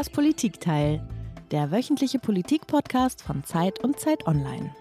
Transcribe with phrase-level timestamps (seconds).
[0.00, 1.06] Das Politikteil,
[1.50, 4.74] der wöchentliche Politik-Podcast von Zeit und Zeit Online.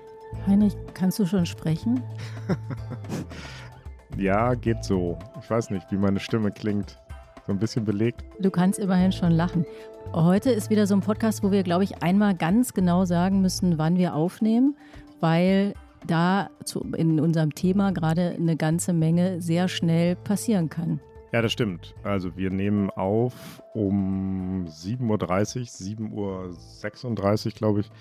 [0.48, 2.02] Heinrich, kannst du schon sprechen?
[4.18, 5.20] ja, geht so.
[5.44, 6.98] Ich weiß nicht, wie meine Stimme klingt.
[7.46, 8.24] So ein bisschen belegt.
[8.40, 9.66] Du kannst immerhin schon lachen.
[10.14, 13.78] Heute ist wieder so ein Podcast, wo wir, glaube ich, einmal ganz genau sagen müssen,
[13.78, 14.78] wann wir aufnehmen,
[15.20, 15.74] weil
[16.08, 21.02] da zu, in unserem Thema gerade eine ganze Menge sehr schnell passieren kann.
[21.32, 21.94] Ja, das stimmt.
[22.04, 27.92] Also wir nehmen auf um 7.30 Uhr, 7.36 Uhr, glaube ich.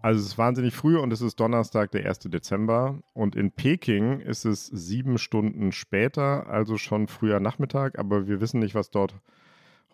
[0.00, 2.20] Also es ist wahnsinnig früh und es ist Donnerstag, der 1.
[2.20, 2.98] Dezember.
[3.14, 7.98] Und in Peking ist es sieben Stunden später, also schon früher Nachmittag.
[7.98, 9.14] Aber wir wissen nicht, was dort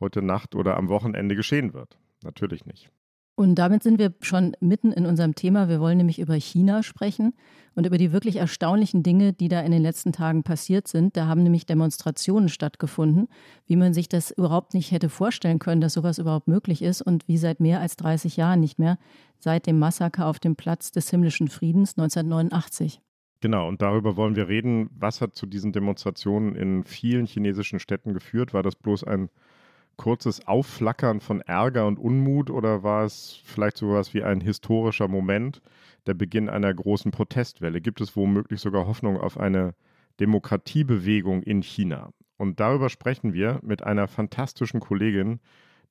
[0.00, 1.98] heute Nacht oder am Wochenende geschehen wird.
[2.22, 2.90] Natürlich nicht.
[3.38, 5.68] Und damit sind wir schon mitten in unserem Thema.
[5.68, 7.34] Wir wollen nämlich über China sprechen
[7.76, 11.16] und über die wirklich erstaunlichen Dinge, die da in den letzten Tagen passiert sind.
[11.16, 13.28] Da haben nämlich Demonstrationen stattgefunden,
[13.64, 17.28] wie man sich das überhaupt nicht hätte vorstellen können, dass sowas überhaupt möglich ist und
[17.28, 18.98] wie seit mehr als 30 Jahren nicht mehr,
[19.38, 23.00] seit dem Massaker auf dem Platz des himmlischen Friedens 1989.
[23.40, 24.90] Genau, und darüber wollen wir reden.
[24.98, 28.52] Was hat zu diesen Demonstrationen in vielen chinesischen Städten geführt?
[28.52, 29.28] War das bloß ein
[29.98, 35.08] kurzes Aufflackern von Ärger und Unmut oder war es vielleicht so etwas wie ein historischer
[35.08, 35.60] Moment,
[36.06, 37.82] der Beginn einer großen Protestwelle?
[37.82, 39.74] Gibt es womöglich sogar Hoffnung auf eine
[40.20, 42.10] Demokratiebewegung in China?
[42.38, 45.40] Und darüber sprechen wir mit einer fantastischen Kollegin,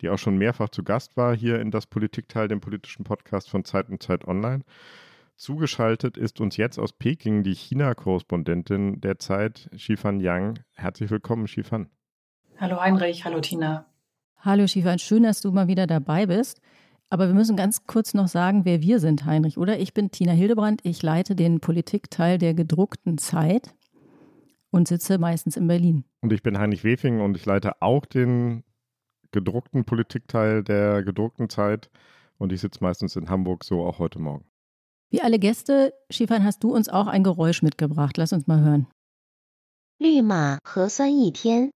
[0.01, 3.65] die auch schon mehrfach zu Gast war hier in das Politikteil, dem politischen Podcast von
[3.65, 4.63] Zeit und Zeit Online.
[5.35, 10.59] Zugeschaltet ist uns jetzt aus Peking die China-Korrespondentin der Zeit, Shifan Yang.
[10.73, 11.89] Herzlich willkommen, Shifan.
[12.59, 13.85] Hallo Heinrich, hallo Tina.
[14.38, 16.60] Hallo Schiefer, schön, dass du mal wieder dabei bist.
[17.10, 19.78] Aber wir müssen ganz kurz noch sagen, wer wir sind, Heinrich, oder?
[19.78, 23.74] Ich bin Tina Hildebrand, ich leite den Politikteil der gedruckten Zeit
[24.70, 26.04] und sitze meistens in Berlin.
[26.22, 28.64] Und ich bin Heinrich Wefing und ich leite auch den
[29.30, 31.90] gedruckten Politikteil der gedruckten Zeit
[32.38, 34.44] und ich sitze meistens in Hamburg, so auch heute Morgen.
[35.10, 38.16] Wie alle Gäste, Schiefan, hast du uns auch ein Geräusch mitgebracht.
[38.16, 38.86] Lass uns mal hören.
[40.02, 41.70] 绿马核酸一天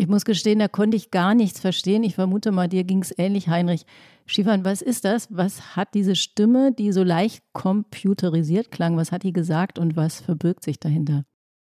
[0.00, 2.02] Ich muss gestehen, da konnte ich gar nichts verstehen.
[2.02, 3.84] Ich vermute mal, dir ging es ähnlich, Heinrich.
[4.24, 5.28] Schiefan, was ist das?
[5.30, 10.20] Was hat diese Stimme, die so leicht computerisiert klang, was hat die gesagt und was
[10.20, 11.24] verbirgt sich dahinter?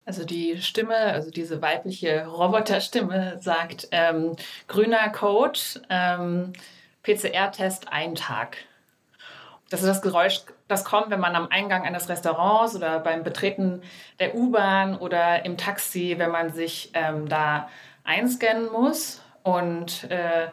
[0.06, 4.36] Also die Stimme, also diese weibliche Roboterstimme sagt ähm,
[4.68, 6.52] grüner Code, ähm,
[7.04, 8.58] PCR-Test ein Tag.
[9.70, 13.82] Das ist das Geräusch, das kommt, wenn man am Eingang eines Restaurants oder beim Betreten
[14.20, 17.70] der U-Bahn oder im Taxi, wenn man sich ähm, da
[18.08, 20.48] einscannen muss und äh,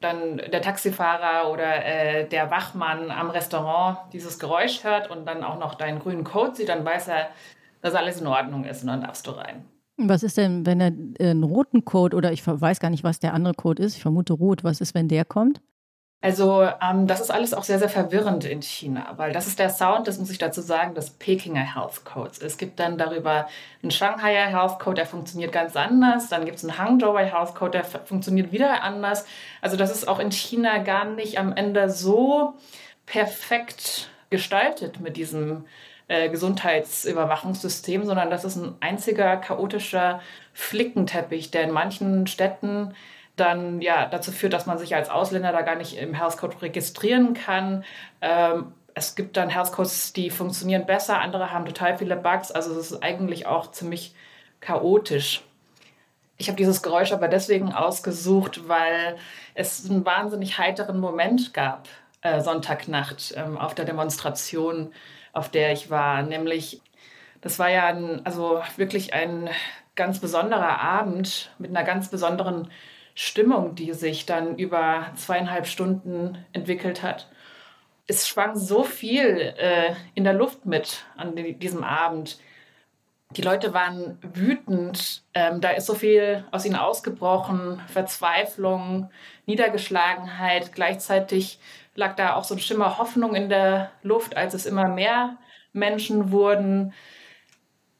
[0.00, 5.58] dann der Taxifahrer oder äh, der Wachmann am Restaurant dieses Geräusch hört und dann auch
[5.58, 7.28] noch deinen grünen Code sieht, dann weiß er,
[7.80, 9.64] dass alles in Ordnung ist und dann darfst du rein.
[9.96, 13.34] Was ist denn, wenn er einen roten Code oder ich weiß gar nicht, was der
[13.34, 15.60] andere Code ist, ich vermute rot, was ist, wenn der kommt?
[16.20, 19.70] Also ähm, das ist alles auch sehr, sehr verwirrend in China, weil das ist der
[19.70, 22.42] Sound, das muss ich dazu sagen, des Pekinger Health Codes.
[22.42, 23.46] Es gibt dann darüber
[23.82, 26.28] einen Shanghaier Health Code, der funktioniert ganz anders.
[26.28, 29.26] Dann gibt es einen Hangzhouer Health Code, der funktioniert wieder anders.
[29.62, 32.54] Also das ist auch in China gar nicht am Ende so
[33.06, 35.66] perfekt gestaltet mit diesem
[36.08, 40.20] äh, Gesundheitsüberwachungssystem, sondern das ist ein einziger chaotischer
[40.52, 42.94] Flickenteppich, der in manchen Städten
[43.40, 46.60] dann ja dazu führt, dass man sich als Ausländer da gar nicht im Health Code
[46.62, 47.84] registrieren kann.
[48.20, 52.50] Ähm, es gibt dann Health Codes, die funktionieren besser, andere haben total viele Bugs.
[52.50, 54.14] Also es ist eigentlich auch ziemlich
[54.60, 55.42] chaotisch.
[56.36, 59.16] Ich habe dieses Geräusch aber deswegen ausgesucht, weil
[59.54, 61.88] es einen wahnsinnig heiteren Moment gab,
[62.22, 64.92] äh, Sonntagnacht ähm, auf der Demonstration,
[65.32, 66.22] auf der ich war.
[66.22, 66.80] Nämlich,
[67.40, 69.48] das war ja ein, also wirklich ein
[69.96, 72.70] ganz besonderer Abend mit einer ganz besonderen
[73.20, 77.28] Stimmung, die sich dann über zweieinhalb Stunden entwickelt hat.
[78.06, 82.38] Es schwang so viel äh, in der Luft mit an diesem Abend.
[83.32, 89.10] Die Leute waren wütend, ähm, da ist so viel aus ihnen ausgebrochen, Verzweiflung,
[89.46, 90.72] Niedergeschlagenheit.
[90.72, 91.58] Gleichzeitig
[91.96, 95.38] lag da auch so ein Schimmer Hoffnung in der Luft, als es immer mehr
[95.72, 96.94] Menschen wurden.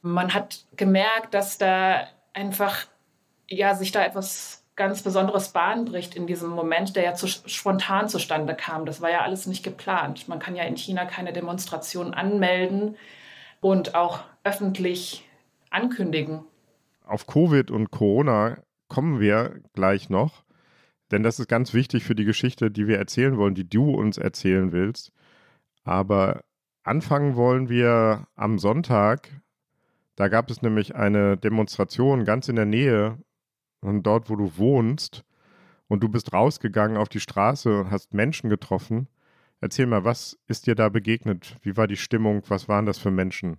[0.01, 2.87] Man hat gemerkt, dass da einfach
[3.49, 8.09] ja sich da etwas ganz besonderes Bahn bricht in diesem Moment, der ja zu spontan
[8.09, 8.87] zustande kam.
[8.87, 10.29] Das war ja alles nicht geplant.
[10.29, 12.97] Man kann ja in China keine Demonstration anmelden
[13.61, 15.29] und auch öffentlich
[15.69, 16.45] ankündigen.
[17.05, 18.59] Auf Covid und Corona
[18.89, 20.45] kommen wir gleich noch,
[21.11, 24.17] denn das ist ganz wichtig für die Geschichte, die wir erzählen wollen, die du uns
[24.17, 25.13] erzählen willst.
[25.85, 26.43] Aber
[26.85, 29.29] anfangen wollen wir am Sonntag.
[30.17, 33.19] Da gab es nämlich eine Demonstration ganz in der Nähe
[33.81, 35.25] und dort, wo du wohnst.
[35.89, 39.09] und du bist rausgegangen auf die Straße und hast Menschen getroffen.
[39.61, 41.57] Erzähl mal, was ist dir da begegnet?
[41.63, 42.43] Wie war die Stimmung?
[42.49, 43.57] Was waren das für Menschen?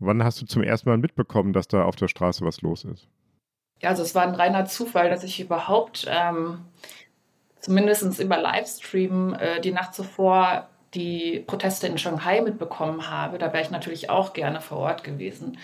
[0.00, 3.08] Wann hast du zum ersten Mal mitbekommen, dass da auf der Straße was los ist?
[3.80, 6.64] Ja, also es war ein reiner Zufall, dass ich überhaupt ähm,
[7.60, 13.38] zumindest über Livestream äh, die Nacht zuvor die Proteste in Shanghai mitbekommen habe.
[13.38, 15.56] Da wäre ich natürlich auch gerne vor Ort gewesen.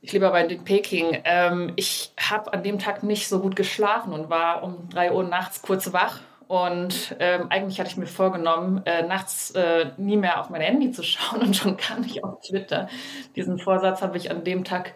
[0.00, 1.20] Ich lebe aber in Peking.
[1.24, 5.24] Ähm, ich habe an dem Tag nicht so gut geschlafen und war um drei Uhr
[5.24, 6.20] nachts kurz wach.
[6.46, 10.92] Und ähm, eigentlich hatte ich mir vorgenommen, äh, nachts äh, nie mehr auf mein Handy
[10.92, 12.88] zu schauen und schon gar nicht auf Twitter.
[13.36, 14.94] Diesen Vorsatz habe ich an dem Tag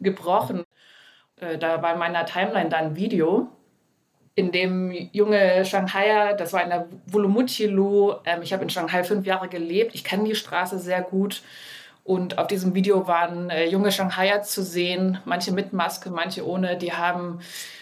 [0.00, 0.64] gebrochen.
[1.40, 3.48] Äh, da war in meiner Timeline dann ein Video,
[4.36, 9.26] in dem junge Shanghaier, das war in der Wulumuchilu, ähm, ich habe in Shanghai fünf
[9.26, 11.42] Jahre gelebt, ich kenne die Straße sehr gut
[12.04, 16.76] und auf diesem Video waren äh, junge Shanghaier zu sehen, manche mit Maske, manche ohne.
[16.76, 17.40] Die haben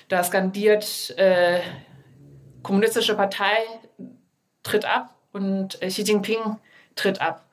[0.08, 1.60] da skandiert, äh,
[2.62, 3.56] kommunistische Partei
[4.62, 6.58] tritt ab und äh, Xi Jinping
[6.94, 7.44] tritt ab.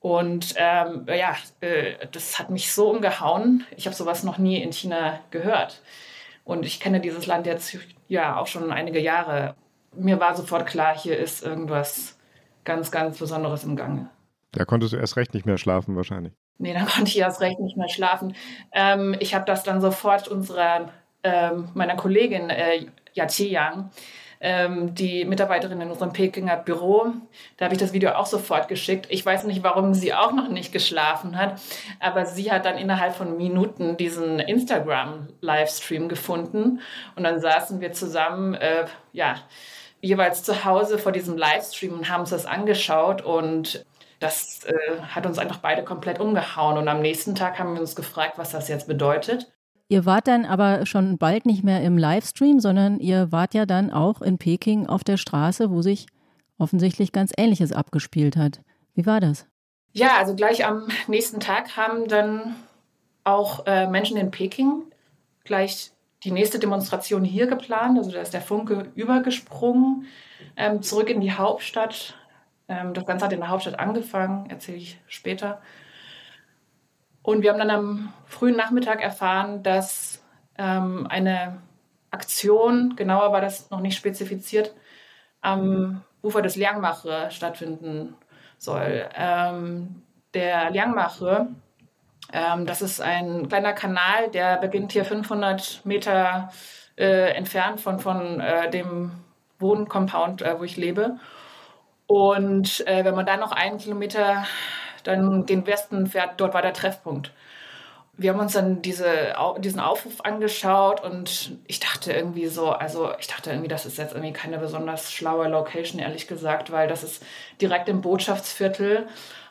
[0.00, 3.64] Und ähm, ja, äh, das hat mich so umgehauen.
[3.76, 5.80] Ich habe sowas noch nie in China gehört.
[6.42, 9.54] Und ich kenne dieses Land jetzt ja auch schon einige Jahre.
[9.92, 12.18] Mir war sofort klar, hier ist irgendwas
[12.64, 14.10] ganz, ganz Besonderes im Gange.
[14.54, 16.32] Da konntest du erst recht nicht mehr schlafen wahrscheinlich.
[16.58, 18.34] Nee, da konnte ich erst recht nicht mehr schlafen.
[18.72, 20.90] Ähm, ich habe das dann sofort unserer,
[21.22, 23.90] ähm, meiner Kollegin äh, Yachi Yang,
[24.40, 27.06] ähm, die Mitarbeiterin in unserem Pekinger Büro,
[27.56, 29.06] da habe ich das Video auch sofort geschickt.
[29.08, 31.60] Ich weiß nicht, warum sie auch noch nicht geschlafen hat,
[31.98, 36.80] aber sie hat dann innerhalb von Minuten diesen Instagram-Livestream gefunden
[37.16, 39.36] und dann saßen wir zusammen, äh, ja,
[40.02, 43.86] jeweils zu Hause vor diesem Livestream und haben uns das angeschaut und
[44.24, 46.78] das äh, hat uns einfach beide komplett umgehauen.
[46.78, 49.52] Und am nächsten Tag haben wir uns gefragt, was das jetzt bedeutet.
[49.88, 53.90] Ihr wart dann aber schon bald nicht mehr im Livestream, sondern ihr wart ja dann
[53.90, 56.06] auch in Peking auf der Straße, wo sich
[56.58, 58.62] offensichtlich ganz Ähnliches abgespielt hat.
[58.94, 59.46] Wie war das?
[59.92, 62.56] Ja, also gleich am nächsten Tag haben dann
[63.24, 64.84] auch äh, Menschen in Peking
[65.44, 65.92] gleich
[66.24, 67.98] die nächste Demonstration hier geplant.
[67.98, 70.06] Also da ist der Funke übergesprungen,
[70.56, 72.14] ähm, zurück in die Hauptstadt
[72.68, 75.60] ähm, das Ganze hat in der Hauptstadt angefangen, erzähle ich später.
[77.22, 80.22] Und wir haben dann am frühen Nachmittag erfahren, dass
[80.58, 81.58] ähm, eine
[82.10, 84.74] Aktion, genauer war das noch nicht spezifiziert,
[85.40, 88.14] am Ufer des Liangmache stattfinden
[88.58, 89.08] soll.
[89.14, 90.02] Ähm,
[90.32, 91.48] der Liangmache,
[92.32, 96.50] ähm, das ist ein kleiner Kanal, der beginnt hier 500 Meter
[96.96, 99.12] äh, entfernt von, von äh, dem
[99.58, 101.18] Wohncompound, äh, wo ich lebe.
[102.14, 104.46] Und äh, wenn man dann noch einen Kilometer
[105.02, 107.32] dann den Westen fährt, dort war der Treffpunkt.
[108.16, 113.26] Wir haben uns dann diese, diesen Aufruf angeschaut und ich dachte irgendwie so, also ich
[113.26, 117.26] dachte irgendwie, das ist jetzt irgendwie keine besonders schlaue Location, ehrlich gesagt, weil das ist
[117.60, 119.08] direkt im Botschaftsviertel.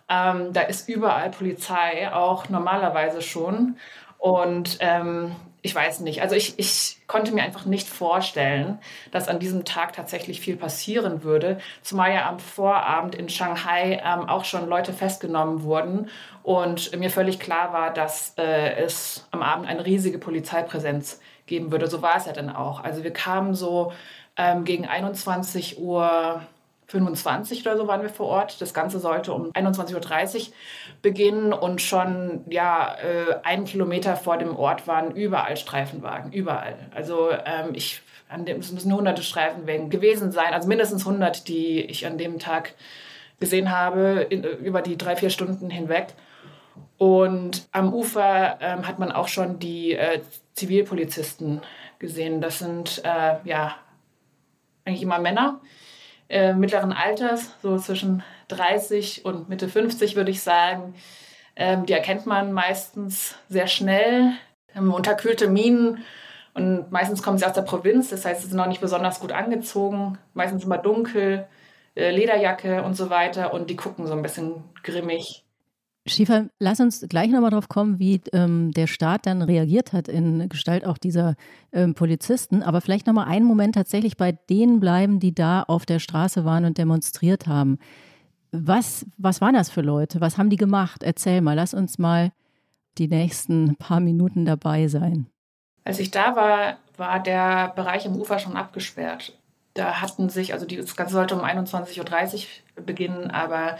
[0.07, 3.75] Ähm, da ist überall Polizei, auch normalerweise schon.
[4.19, 6.21] Und ähm, ich weiß nicht.
[6.21, 8.79] Also ich, ich konnte mir einfach nicht vorstellen,
[9.11, 14.27] dass an diesem Tag tatsächlich viel passieren würde, zumal ja am Vorabend in Shanghai ähm,
[14.27, 16.09] auch schon Leute festgenommen wurden
[16.43, 21.87] und mir völlig klar war, dass äh, es am Abend eine riesige Polizeipräsenz geben würde.
[21.87, 22.83] So war es ja dann auch.
[22.83, 23.93] Also wir kamen so
[24.35, 26.41] ähm, gegen 21 Uhr
[26.87, 28.61] 25 oder so waren wir vor Ort.
[28.61, 30.53] Das Ganze sollte um 21.30 Uhr
[31.01, 36.75] beginnen und schon ja, äh, einen Kilometer vor dem Ort waren überall Streifenwagen, überall.
[36.93, 41.81] Also ähm, ich, an dem, es müssen hunderte Streifenwagen gewesen sein, also mindestens 100, die
[41.81, 42.73] ich an dem Tag
[43.39, 46.07] gesehen habe, in, über die drei, vier Stunden hinweg.
[46.97, 50.21] Und am Ufer ähm, hat man auch schon die äh,
[50.53, 51.61] Zivilpolizisten
[51.99, 52.39] gesehen.
[52.41, 53.75] Das sind äh, ja
[54.85, 55.59] eigentlich immer Männer,
[56.29, 60.95] äh, mittleren Alters, so zwischen 30 und Mitte 50 würde ich sagen.
[61.55, 64.31] Ähm, die erkennt man meistens sehr schnell,
[64.73, 66.03] haben unterkühlte Minen
[66.53, 69.31] und meistens kommen sie aus der Provinz, das heißt, sie sind noch nicht besonders gut
[69.31, 71.47] angezogen, meistens immer dunkel,
[71.95, 75.42] äh, Lederjacke und so weiter und die gucken so ein bisschen grimmig
[76.05, 80.49] Schiefer, lass uns gleich nochmal drauf kommen, wie ähm, der Staat dann reagiert hat in
[80.49, 81.35] Gestalt auch dieser
[81.71, 82.61] ähm, Polizisten.
[82.61, 86.65] Aber vielleicht nochmal einen Moment tatsächlich bei denen bleiben, die da auf der Straße waren
[86.65, 87.79] und demonstriert haben.
[88.51, 90.19] Was, was waren das für Leute?
[90.19, 91.03] Was haben die gemacht?
[91.03, 92.31] Erzähl mal, lass uns mal
[92.97, 95.27] die nächsten paar Minuten dabei sein.
[95.85, 99.37] Als ich da war, war der Bereich im Ufer schon abgesperrt.
[99.73, 102.45] Da hatten sich, also das Ganze sollte um 21.30
[102.77, 103.77] Uhr beginnen, aber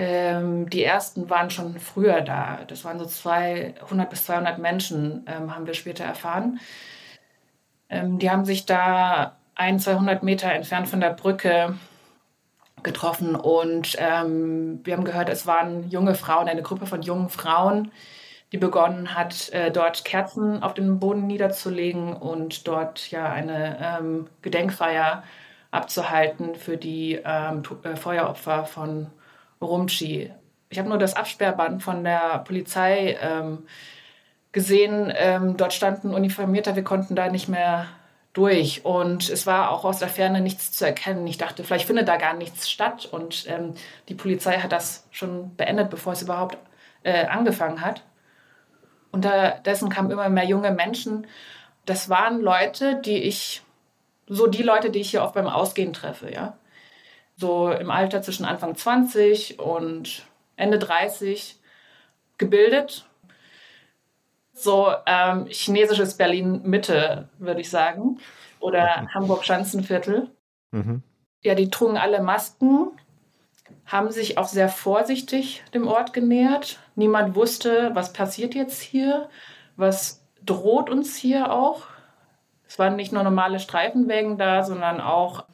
[0.00, 2.60] ähm, die ersten waren schon früher da.
[2.68, 6.58] Das waren so 200 bis 200 Menschen, ähm, haben wir später erfahren.
[7.90, 11.74] Ähm, die haben sich da ein, 200 Meter entfernt von der Brücke
[12.82, 17.92] getroffen und ähm, wir haben gehört, es waren junge Frauen, eine Gruppe von jungen Frauen,
[18.52, 24.28] die begonnen hat, äh, dort Kerzen auf dem Boden niederzulegen und dort ja eine ähm,
[24.40, 25.24] Gedenkfeier
[25.70, 29.08] abzuhalten für die ähm, äh, Feueropfer von
[29.60, 30.32] Urumqi.
[30.68, 33.66] Ich habe nur das Absperrband von der Polizei ähm,
[34.52, 35.12] gesehen.
[35.14, 37.86] Ähm, dort standen Uniformierter, wir konnten da nicht mehr
[38.32, 38.84] durch.
[38.84, 41.26] Und es war auch aus der Ferne nichts zu erkennen.
[41.26, 43.06] Ich dachte, vielleicht findet da gar nichts statt.
[43.06, 43.74] Und ähm,
[44.08, 46.56] die Polizei hat das schon beendet, bevor es überhaupt
[47.02, 48.02] äh, angefangen hat.
[49.12, 51.26] Unterdessen kamen immer mehr junge Menschen.
[51.84, 53.62] Das waren Leute, die ich,
[54.28, 56.56] so die Leute, die ich hier oft beim Ausgehen treffe, ja.
[57.40, 61.58] So im Alter zwischen Anfang 20 und Ende 30,
[62.36, 63.06] gebildet.
[64.52, 68.18] So ähm, chinesisches Berlin-Mitte, würde ich sagen.
[68.58, 69.14] Oder mhm.
[69.14, 70.30] Hamburg-Schanzenviertel.
[70.72, 71.02] Mhm.
[71.42, 72.90] Ja, die trugen alle Masken,
[73.86, 76.78] haben sich auch sehr vorsichtig dem Ort genähert.
[76.94, 79.30] Niemand wusste, was passiert jetzt hier,
[79.76, 81.84] was droht uns hier auch.
[82.68, 85.44] Es waren nicht nur normale Streifenwägen da, sondern auch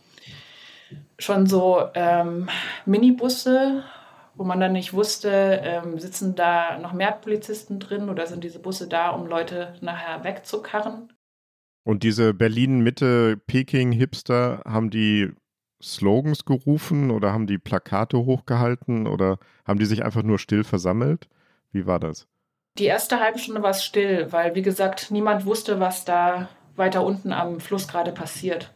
[1.18, 2.50] schon so ähm,
[2.85, 3.85] Minibusse,
[4.35, 8.58] wo man dann nicht wusste, ähm, sitzen da noch mehr Polizisten drin oder sind diese
[8.58, 11.11] Busse da, um Leute nachher wegzukarren.
[11.85, 15.32] Und diese Berlin-Mitte-Peking-Hipster, haben die
[15.82, 21.28] Slogans gerufen oder haben die Plakate hochgehalten oder haben die sich einfach nur still versammelt?
[21.70, 22.26] Wie war das?
[22.78, 27.04] Die erste halbe Stunde war es still, weil, wie gesagt, niemand wusste, was da weiter
[27.04, 28.75] unten am Fluss gerade passiert.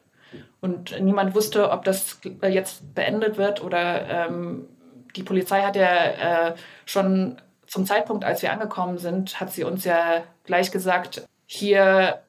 [0.60, 4.66] Und niemand wusste, ob das jetzt beendet wird oder ähm,
[5.16, 6.54] die Polizei hat ja äh,
[6.86, 12.20] schon zum Zeitpunkt, als wir angekommen sind, hat sie uns ja gleich gesagt, hier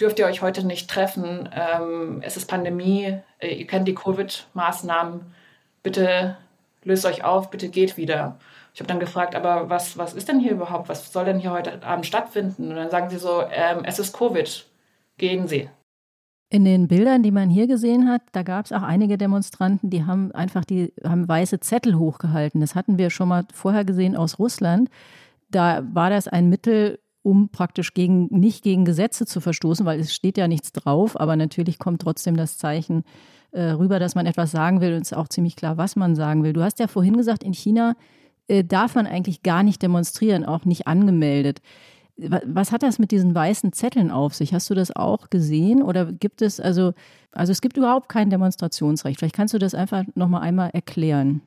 [0.00, 1.48] dürft ihr euch heute nicht treffen.
[1.54, 5.34] Ähm, es ist Pandemie, äh, ihr kennt die Covid-Maßnahmen.
[5.82, 6.36] Bitte
[6.82, 8.38] löst euch auf, bitte geht wieder.
[8.74, 10.88] Ich habe dann gefragt, aber was, was ist denn hier überhaupt?
[10.88, 12.70] Was soll denn hier heute Abend stattfinden?
[12.70, 14.66] Und dann sagen sie so, ähm, es ist Covid,
[15.18, 15.68] gehen Sie.
[16.52, 20.04] In den Bildern, die man hier gesehen hat, da gab es auch einige Demonstranten, die
[20.04, 22.60] haben einfach die haben weiße Zettel hochgehalten.
[22.60, 24.90] Das hatten wir schon mal vorher gesehen aus Russland.
[25.48, 30.12] Da war das ein Mittel, um praktisch gegen, nicht gegen Gesetze zu verstoßen, weil es
[30.12, 33.04] steht ja nichts drauf, aber natürlich kommt trotzdem das Zeichen
[33.52, 36.16] äh, rüber, dass man etwas sagen will und es ist auch ziemlich klar, was man
[36.16, 36.52] sagen will.
[36.52, 37.94] Du hast ja vorhin gesagt, in China
[38.48, 41.60] äh, darf man eigentlich gar nicht demonstrieren, auch nicht angemeldet.
[42.22, 44.52] Was hat das mit diesen weißen Zetteln auf sich?
[44.52, 45.82] Hast du das auch gesehen?
[45.82, 46.92] Oder gibt es, also,
[47.32, 49.18] also es gibt überhaupt kein Demonstrationsrecht.
[49.18, 51.42] Vielleicht kannst du das einfach nochmal einmal erklären.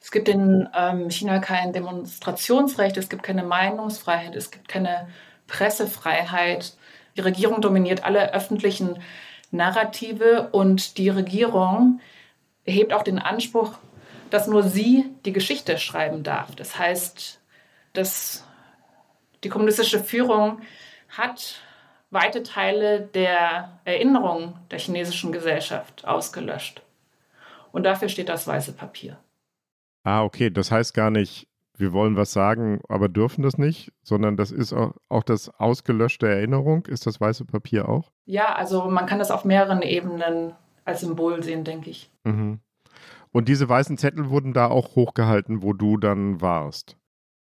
[0.00, 5.08] Es gibt in ähm, China kein Demonstrationsrecht, es gibt keine Meinungsfreiheit, es gibt keine
[5.46, 6.76] Pressefreiheit.
[7.16, 8.98] Die Regierung dominiert alle öffentlichen
[9.50, 12.00] Narrative und die Regierung
[12.64, 13.78] erhebt auch den Anspruch,
[14.30, 16.54] dass nur sie die Geschichte schreiben darf.
[16.54, 17.40] Das heißt,
[17.92, 18.45] dass
[19.46, 20.58] die kommunistische Führung
[21.08, 21.60] hat
[22.10, 26.82] weite Teile der Erinnerung der chinesischen Gesellschaft ausgelöscht.
[27.70, 29.18] Und dafür steht das weiße Papier.
[30.02, 30.50] Ah, okay.
[30.50, 34.72] Das heißt gar nicht, wir wollen was sagen, aber dürfen das nicht, sondern das ist
[34.72, 36.84] auch, auch das ausgelöschte Erinnerung.
[36.86, 38.10] Ist das weiße Papier auch?
[38.24, 42.10] Ja, also man kann das auf mehreren Ebenen als Symbol sehen, denke ich.
[42.24, 42.58] Mhm.
[43.30, 46.96] Und diese weißen Zettel wurden da auch hochgehalten, wo du dann warst?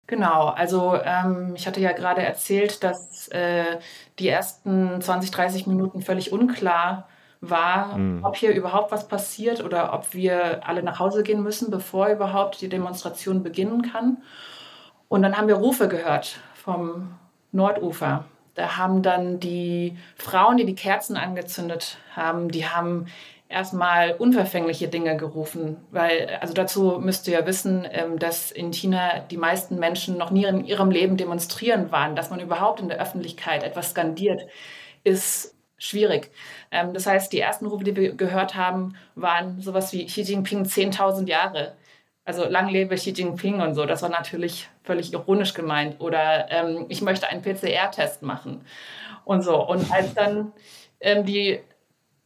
[0.10, 3.78] Genau, also ähm, ich hatte ja gerade erzählt, dass äh,
[4.18, 7.08] die ersten 20, 30 Minuten völlig unklar
[7.42, 8.26] war, mhm.
[8.26, 12.60] ob hier überhaupt was passiert oder ob wir alle nach Hause gehen müssen, bevor überhaupt
[12.60, 14.18] die Demonstration beginnen kann.
[15.10, 17.14] Und dann haben wir Rufe gehört vom
[17.52, 18.26] Nordufer.
[18.56, 23.06] Da haben dann die Frauen, die die Kerzen angezündet haben, die haben
[23.50, 29.20] erstmal unverfängliche Dinge gerufen, weil also dazu müsst ihr ja wissen, ähm, dass in China
[29.20, 33.02] die meisten Menschen noch nie in ihrem Leben demonstrieren waren, dass man überhaupt in der
[33.02, 34.44] Öffentlichkeit etwas skandiert,
[35.04, 36.32] ist schwierig.
[36.70, 40.64] Ähm, das heißt, die ersten Rufe, die wir gehört haben, waren sowas wie Xi Jinping
[40.64, 41.74] 10.000 Jahre.
[42.26, 43.88] Also lang lebe Xi Jinping und so.
[43.88, 46.00] Das war natürlich völlig ironisch gemeint.
[46.00, 48.62] Oder ähm, ich möchte einen PCR-Test machen
[49.26, 49.66] und so.
[49.66, 50.54] Und als dann
[51.02, 51.62] die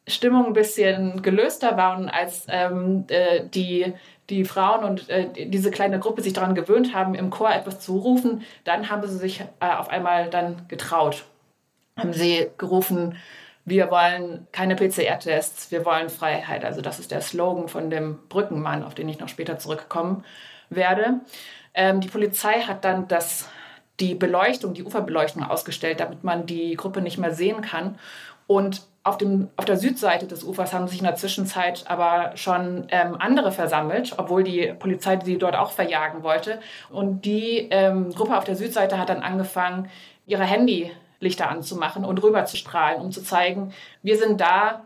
[0.08, 3.94] Stimmung ein bisschen gelöster war und als ähm, äh, die,
[4.30, 7.98] die Frauen und äh, diese kleine Gruppe sich daran gewöhnt haben, im Chor etwas zu
[7.98, 11.24] rufen, dann haben sie sich äh, auf einmal dann getraut.
[11.98, 13.16] Haben sie gerufen,
[13.66, 16.66] wir wollen keine PCR-Tests, wir wollen Freiheit.
[16.66, 20.26] Also das ist der Slogan von dem Brückenmann, auf den ich noch später zurückkommen
[20.70, 21.22] werde.
[21.74, 23.48] Ähm, die Polizei hat dann das,
[24.02, 27.98] die Beleuchtung, die Uferbeleuchtung ausgestellt, damit man die Gruppe nicht mehr sehen kann.
[28.48, 32.88] Und auf, dem, auf der Südseite des Ufers haben sich in der Zwischenzeit aber schon
[32.90, 36.60] ähm, andere versammelt, obwohl die Polizei sie dort auch verjagen wollte.
[36.90, 39.90] Und die ähm, Gruppe auf der Südseite hat dann angefangen,
[40.26, 44.86] ihre Handylichter anzumachen und rüber zu strahlen, um zu zeigen, wir sind da,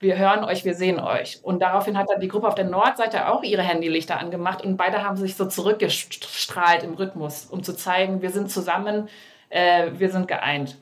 [0.00, 1.40] wir hören euch, wir sehen euch.
[1.42, 5.02] Und daraufhin hat dann die Gruppe auf der Nordseite auch ihre Handylichter angemacht und beide
[5.04, 9.08] haben sich so zurückgestrahlt im Rhythmus, um zu zeigen, wir sind zusammen,
[9.50, 10.76] äh, wir sind geeint.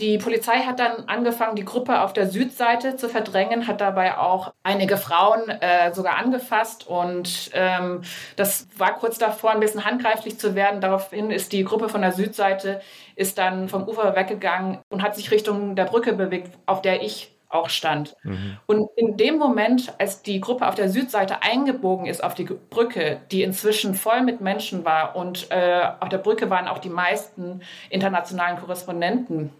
[0.00, 4.54] Die Polizei hat dann angefangen, die Gruppe auf der Südseite zu verdrängen, hat dabei auch
[4.62, 8.00] einige Frauen äh, sogar angefasst und ähm,
[8.36, 10.80] das war kurz davor, ein bisschen handgreiflich zu werden.
[10.80, 12.80] Daraufhin ist die Gruppe von der Südseite
[13.14, 17.32] ist dann vom Ufer weggegangen und hat sich Richtung der Brücke bewegt, auf der ich
[17.50, 18.16] auch stand.
[18.22, 18.56] Mhm.
[18.66, 23.20] Und in dem Moment, als die Gruppe auf der Südseite eingebogen ist auf die Brücke,
[23.30, 27.60] die inzwischen voll mit Menschen war und äh, auf der Brücke waren auch die meisten
[27.90, 29.50] internationalen Korrespondenten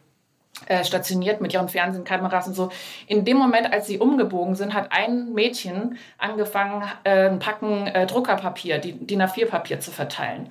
[0.66, 2.70] äh, stationiert mit ihren Fernsehkameras und so.
[3.06, 8.06] In dem Moment, als sie umgebogen sind, hat ein Mädchen angefangen, äh, ein Packen äh,
[8.06, 10.50] Druckerpapier, DIN A4-Papier zu verteilen.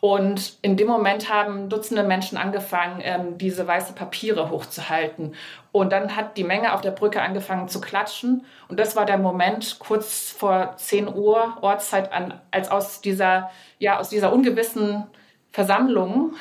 [0.00, 5.34] Und in dem Moment haben Dutzende Menschen angefangen, ähm, diese weiße Papiere hochzuhalten.
[5.72, 8.44] Und dann hat die Menge auf der Brücke angefangen zu klatschen.
[8.68, 13.98] Und das war der Moment kurz vor 10 Uhr Ortszeit, an, als aus dieser, ja,
[13.98, 15.04] aus dieser ungewissen
[15.50, 16.34] Versammlung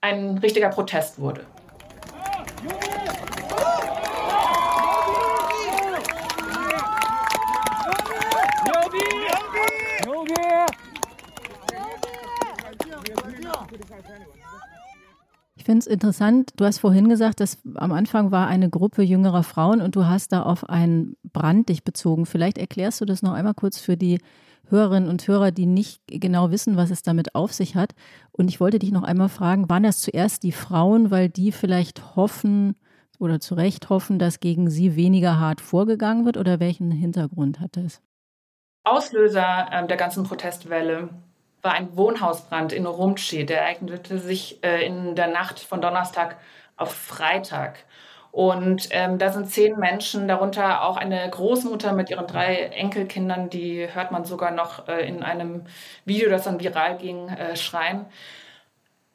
[0.00, 1.46] ein richtiger Protest wurde.
[15.70, 19.80] Finde es interessant, du hast vorhin gesagt, dass am Anfang war eine Gruppe jüngerer Frauen
[19.80, 22.26] und du hast da auf einen Brand dich bezogen.
[22.26, 24.18] Vielleicht erklärst du das noch einmal kurz für die
[24.68, 27.92] Hörerinnen und Hörer, die nicht genau wissen, was es damit auf sich hat.
[28.32, 32.16] Und ich wollte dich noch einmal fragen, waren das zuerst die Frauen, weil die vielleicht
[32.16, 32.74] hoffen
[33.20, 37.76] oder zu Recht hoffen, dass gegen sie weniger hart vorgegangen wird oder welchen Hintergrund hat
[37.76, 38.02] das?
[38.82, 41.10] Auslöser äh, der ganzen Protestwelle
[41.62, 43.44] war ein Wohnhausbrand in Urumqi.
[43.46, 46.36] Der ereignete sich äh, in der Nacht von Donnerstag
[46.76, 47.84] auf Freitag.
[48.32, 53.88] Und ähm, da sind zehn Menschen, darunter auch eine Großmutter mit ihren drei Enkelkindern, die
[53.92, 55.64] hört man sogar noch äh, in einem
[56.04, 58.06] Video, das dann viral ging, äh, schreien.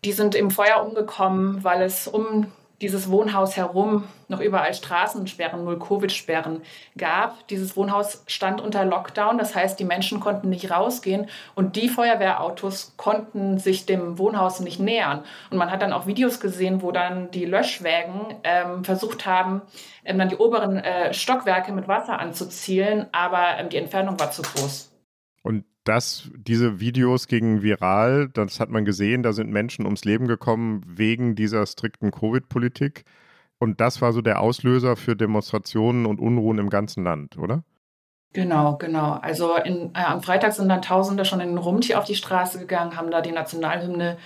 [0.04, 6.62] Die sind im Feuer umgekommen, weil es um dieses Wohnhaus herum noch überall Straßensperren, Null-Covid-Sperren
[6.98, 7.48] gab.
[7.48, 12.94] Dieses Wohnhaus stand unter Lockdown, das heißt, die Menschen konnten nicht rausgehen und die Feuerwehrautos
[12.98, 15.24] konnten sich dem Wohnhaus nicht nähern.
[15.52, 19.62] Und man hat dann auch Videos gesehen, wo dann die Löschwägen ähm, versucht haben,
[20.04, 24.42] ähm, dann die oberen äh, Stockwerke mit Wasser anzuzielen, aber ähm, die Entfernung war zu
[24.42, 24.92] groß.
[25.44, 30.28] Und das, diese Videos gingen viral, das hat man gesehen, da sind Menschen ums Leben
[30.28, 33.06] gekommen wegen dieser strikten Covid-Politik.
[33.60, 37.64] Und das war so der Auslöser für Demonstrationen und Unruhen im ganzen Land, oder?
[38.34, 39.14] Genau, genau.
[39.14, 42.98] Also in, äh, am Freitag sind dann Tausende schon in Rumti auf die Straße gegangen,
[42.98, 44.18] haben da die Nationalhymne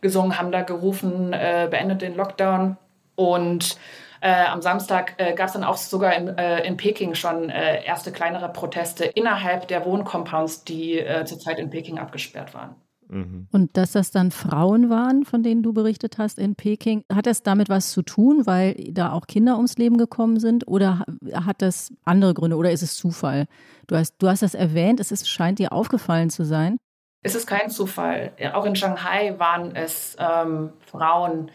[0.00, 2.78] gesungen, haben da gerufen, äh, beendet den Lockdown.
[3.14, 3.76] Und
[4.20, 7.84] äh, am Samstag äh, gab es dann auch sogar in, äh, in Peking schon äh,
[7.84, 12.74] erste kleinere Proteste innerhalb der Wohncompounds, die äh, zurzeit in Peking abgesperrt waren.
[13.08, 13.48] Mhm.
[13.52, 17.42] Und dass das dann Frauen waren, von denen du berichtet hast in Peking, hat das
[17.42, 21.92] damit was zu tun, weil da auch Kinder ums Leben gekommen sind oder hat das
[22.04, 23.46] andere Gründe oder ist es Zufall?
[23.86, 26.76] Du hast, du hast das erwähnt, es ist, scheint dir aufgefallen zu sein.
[27.22, 28.32] Es ist kein Zufall.
[28.52, 31.50] Auch in Shanghai waren es ähm, Frauen,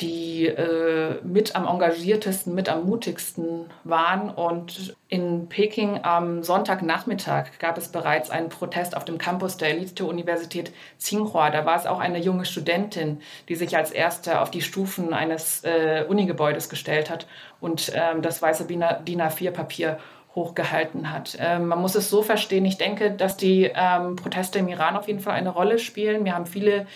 [0.00, 4.28] die äh, mit am engagiertesten, mit am mutigsten waren.
[4.28, 10.72] Und in Peking am Sonntagnachmittag gab es bereits einen Protest auf dem Campus der Elite-Universität
[10.98, 11.50] Tsinghua.
[11.50, 15.64] Da war es auch eine junge Studentin, die sich als erste auf die Stufen eines
[15.64, 17.26] äh, Unigebäudes gestellt hat
[17.60, 19.98] und ähm, das weiße DIN A4-Papier
[20.34, 21.38] hochgehalten hat.
[21.40, 25.08] Ähm, man muss es so verstehen, ich denke, dass die ähm, Proteste im Iran auf
[25.08, 26.26] jeden Fall eine Rolle spielen.
[26.26, 26.86] Wir haben viele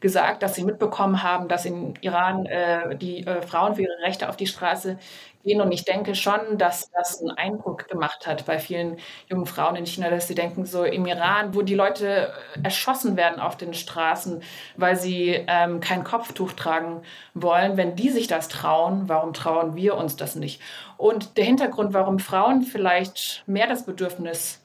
[0.00, 4.28] gesagt, dass sie mitbekommen haben, dass in Iran äh, die äh, Frauen für ihre Rechte
[4.28, 4.98] auf die Straße
[5.42, 5.60] gehen.
[5.60, 9.86] Und ich denke schon, dass das einen Eindruck gemacht hat bei vielen jungen Frauen in
[9.86, 13.74] China, dass sie denken, so im Iran, wo die Leute äh, erschossen werden auf den
[13.74, 14.42] Straßen,
[14.76, 17.02] weil sie ähm, kein Kopftuch tragen
[17.34, 20.60] wollen, wenn die sich das trauen, warum trauen wir uns das nicht?
[20.96, 24.60] Und der Hintergrund, warum Frauen vielleicht mehr das Bedürfnis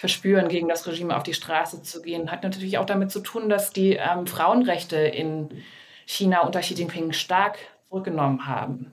[0.00, 3.50] verspüren, gegen das Regime auf die Straße zu gehen, hat natürlich auch damit zu tun,
[3.50, 5.50] dass die ähm, Frauenrechte in
[6.06, 7.58] China unter Xi Jinping stark
[7.90, 8.92] zurückgenommen haben.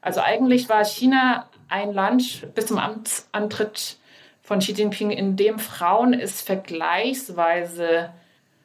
[0.00, 3.96] Also eigentlich war China ein Land bis zum Amtsantritt
[4.42, 8.10] von Xi Jinping, in dem Frauen es vergleichsweise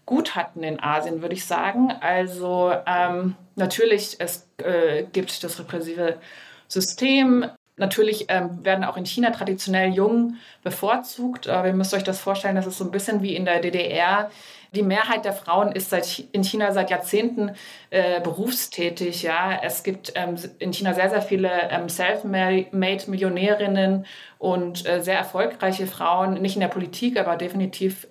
[0.05, 1.91] gut hatten in Asien, würde ich sagen.
[2.01, 6.19] Also ähm, natürlich, es äh, gibt das repressive
[6.67, 7.49] System.
[7.79, 11.47] Natürlich ähm, werden auch in China traditionell Jungen bevorzugt.
[11.47, 14.29] Aber ihr müsst euch das vorstellen, das ist so ein bisschen wie in der DDR.
[14.75, 17.53] Die Mehrheit der Frauen ist seit, in China seit Jahrzehnten
[17.89, 19.23] äh, berufstätig.
[19.23, 24.05] Ja, es gibt ähm, in China sehr, sehr viele ähm, Self-Made-Millionärinnen
[24.37, 28.05] und äh, sehr erfolgreiche Frauen, nicht in der Politik, aber definitiv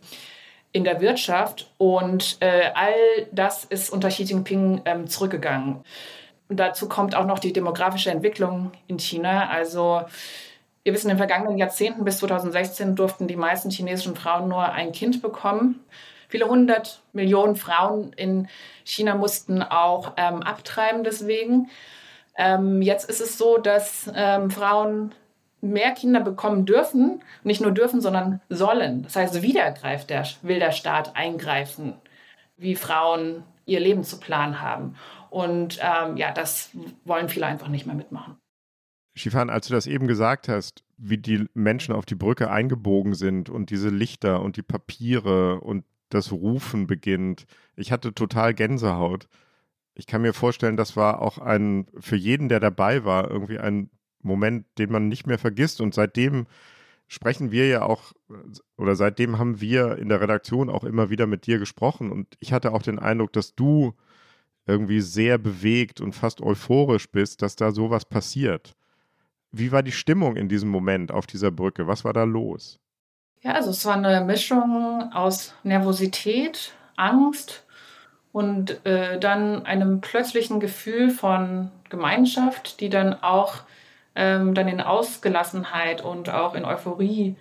[0.72, 1.70] in der Wirtschaft.
[1.78, 2.92] Und äh, all
[3.30, 5.84] das ist unter Xi Jinping ähm, zurückgegangen.
[6.48, 9.48] Und dazu kommt auch noch die demografische Entwicklung in China.
[9.48, 10.02] Also
[10.82, 14.92] wir wissen, in den vergangenen Jahrzehnten bis 2016 durften die meisten chinesischen Frauen nur ein
[14.92, 15.84] Kind bekommen.
[16.28, 18.48] Viele hundert Millionen Frauen in
[18.84, 21.70] China mussten auch ähm, abtreiben deswegen.
[22.36, 25.14] Ähm, jetzt ist es so, dass ähm, Frauen
[25.60, 29.02] mehr Kinder bekommen dürfen, nicht nur dürfen, sondern sollen.
[29.02, 31.94] Das heißt, wieder greift der, will der Staat eingreifen,
[32.56, 34.96] wie Frauen ihr Leben zu planen haben.
[35.30, 36.70] Und ähm, ja, das
[37.04, 38.36] wollen viele einfach nicht mehr mitmachen.
[39.14, 43.50] Schifan, als du das eben gesagt hast, wie die Menschen auf die Brücke eingebogen sind
[43.50, 47.46] und diese Lichter und die Papiere und das Rufen beginnt.
[47.76, 49.28] Ich hatte total Gänsehaut.
[49.94, 53.90] Ich kann mir vorstellen, das war auch ein, für jeden, der dabei war, irgendwie ein
[54.22, 55.80] Moment, den man nicht mehr vergisst.
[55.80, 56.46] Und seitdem
[57.08, 58.12] sprechen wir ja auch,
[58.76, 62.10] oder seitdem haben wir in der Redaktion auch immer wieder mit dir gesprochen.
[62.10, 63.94] Und ich hatte auch den Eindruck, dass du
[64.68, 68.74] irgendwie sehr bewegt und fast euphorisch bist, dass da sowas passiert.
[69.50, 71.86] Wie war die Stimmung in diesem Moment auf dieser Brücke?
[71.86, 72.78] Was war da los?
[73.40, 77.64] Ja, also es war eine Mischung aus Nervosität, Angst
[78.32, 83.62] und äh, dann einem plötzlichen Gefühl von Gemeinschaft, die dann auch
[84.14, 87.36] ähm, dann in Ausgelassenheit und auch in Euphorie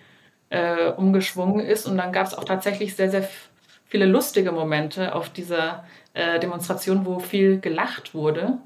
[0.50, 1.86] äh, umgeschwungen ist.
[1.86, 3.28] Und dann gab es auch tatsächlich sehr, sehr
[3.86, 5.84] viele lustige Momente auf dieser
[6.18, 8.58] äh, Demonstration, wo viel gelacht wurde.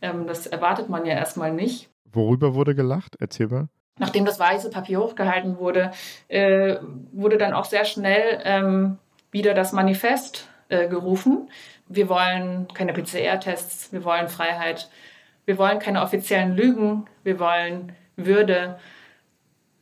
[0.00, 1.90] Ähm, das erwartet man ja erstmal nicht.
[2.12, 3.16] Worüber wurde gelacht?
[3.18, 3.68] Erzähl mal
[4.00, 5.92] nachdem das weiße Papier hochgehalten wurde,
[6.28, 6.76] äh,
[7.12, 8.98] wurde dann auch sehr schnell ähm,
[9.30, 11.50] wieder das Manifest äh, gerufen.
[11.86, 14.90] Wir wollen keine PCR-Tests, wir wollen Freiheit,
[15.44, 18.78] wir wollen keine offiziellen Lügen, wir wollen Würde,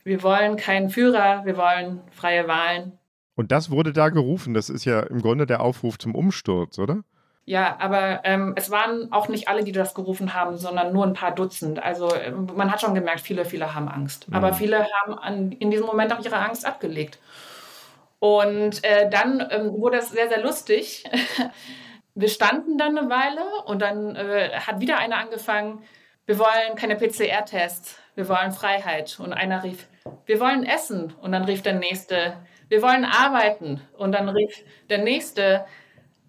[0.05, 2.99] wir wollen keinen Führer, wir wollen freie Wahlen.
[3.35, 4.53] Und das wurde da gerufen.
[4.53, 7.05] Das ist ja im Grunde der Aufruf zum Umsturz, oder?
[7.49, 11.15] Ja, aber ähm, es waren auch nicht alle, die das gerufen haben, sondern nur ein
[11.15, 11.83] paar Dutzend.
[11.83, 14.29] Also ähm, man hat schon gemerkt, viele, viele haben Angst.
[14.29, 14.35] Mhm.
[14.35, 17.19] Aber viele haben an, in diesem Moment auch ihre Angst abgelegt.
[18.19, 21.05] Und äh, dann ähm, wurde es sehr, sehr lustig.
[22.15, 25.83] wir standen dann eine Weile und dann äh, hat wieder einer angefangen,
[26.27, 29.19] wir wollen keine PCR-Tests, wir wollen Freiheit.
[29.21, 29.87] Und einer rief,
[30.27, 31.15] wir wollen essen.
[31.23, 32.35] Und dann rief der nächste,
[32.69, 33.81] wir wollen arbeiten.
[33.97, 35.65] Und dann rief der nächste,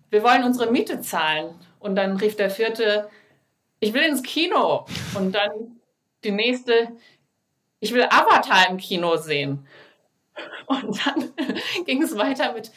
[0.10, 1.56] wir wollen unsere Miete zahlen.
[1.80, 3.10] Und dann rief der vierte,
[3.80, 4.86] ich will ins Kino.
[5.16, 5.80] Und dann
[6.24, 6.90] die nächste,
[7.80, 9.66] ich will Avatar im Kino sehen.
[10.66, 11.32] Und dann
[11.86, 12.72] ging es weiter mit,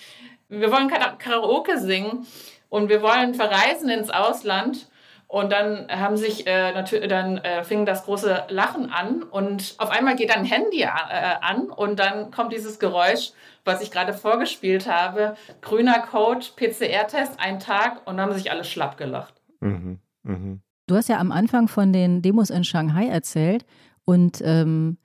[0.49, 2.27] wir wollen Karaoke singen
[2.69, 4.89] und wir wollen verreisen ins Ausland.
[5.29, 6.75] Und dann haben sich äh,
[7.09, 11.71] dann äh, fing das große Lachen an und auf einmal geht ein Handy äh, an
[11.71, 13.33] und dann kommt dieses Geräusch,
[13.66, 15.36] was ich gerade vorgespielt habe.
[15.62, 19.42] Grüner Code, PCR-Test, ein Tag und dann haben sich alle schlapp gelacht.
[19.60, 20.58] Mhm, mh.
[20.88, 23.66] Du hast ja am Anfang von den Demos in Shanghai erzählt
[24.06, 24.98] und ähm,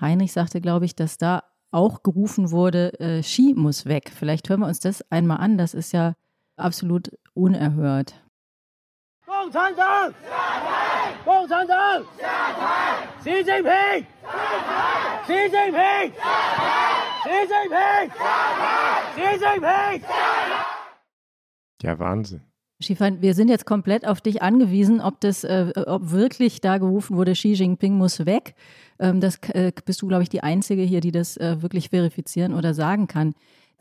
[0.00, 4.12] Heinrich sagte, glaube ich, dass da auch gerufen wurde, äh, Ski muss weg.
[4.14, 5.58] Vielleicht hören wir uns das einmal an.
[5.58, 6.14] Das ist ja
[6.56, 8.14] absolut unerhört.
[9.26, 11.12] 共产党下台！
[11.24, 13.08] 共产党下台！
[13.22, 13.72] 习近平
[14.22, 15.24] 下台！
[15.26, 15.72] 习近平下台！
[15.72, 15.72] 习近平下台！
[15.72, 17.07] 习近平下台
[21.81, 22.41] ！Ja, Wahnsinn.
[22.81, 27.17] Schifan, wir sind jetzt komplett auf dich angewiesen, ob das, äh, ob wirklich da gerufen
[27.17, 28.55] wurde, Xi Jinping muss weg.
[28.99, 32.53] Ähm, das äh, bist du, glaube ich, die Einzige hier, die das äh, wirklich verifizieren
[32.53, 33.33] oder sagen kann.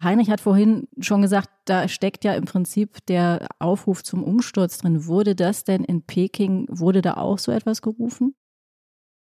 [0.03, 5.07] Heinrich hat vorhin schon gesagt, da steckt ja im Prinzip der Aufruf zum Umsturz drin.
[5.07, 8.35] Wurde das denn in Peking, wurde da auch so etwas gerufen?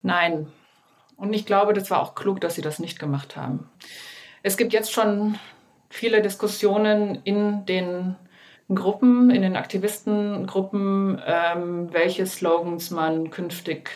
[0.02, 0.46] Nein.
[1.16, 3.70] Und ich glaube, das war auch klug, dass sie das nicht gemacht haben.
[4.42, 5.38] Es gibt jetzt schon
[5.88, 8.16] viele Diskussionen in den
[8.72, 13.90] Gruppen, in den Aktivistengruppen, ähm, welche Slogans man künftig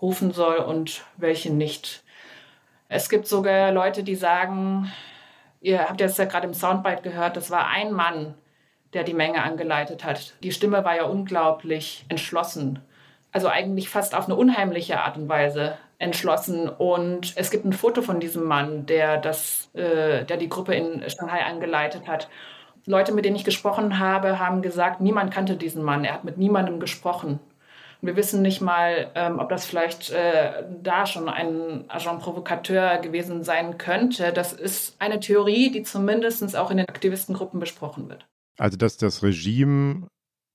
[0.00, 2.04] rufen soll und welche nicht.
[2.88, 4.92] Es gibt sogar Leute, die sagen,
[5.62, 8.34] Ihr habt jetzt ja gerade im Soundbite gehört, das war ein Mann,
[8.94, 10.34] der die Menge angeleitet hat.
[10.42, 12.80] Die Stimme war ja unglaublich entschlossen.
[13.30, 16.68] Also eigentlich fast auf eine unheimliche Art und Weise entschlossen.
[16.68, 21.08] Und es gibt ein Foto von diesem Mann, der, das, äh, der die Gruppe in
[21.08, 22.28] Shanghai angeleitet hat.
[22.84, 26.04] Leute, mit denen ich gesprochen habe, haben gesagt, niemand kannte diesen Mann.
[26.04, 27.38] Er hat mit niemandem gesprochen.
[28.00, 32.98] Und wir wissen nicht mal, ähm, ob das vielleicht äh, da schon ein Agent Provocateur
[32.98, 34.32] gewesen sein könnte.
[34.32, 38.26] Das ist eine Theorie, die zumindest auch in den Aktivistengruppen besprochen wird.
[38.58, 40.08] Also, dass das Regime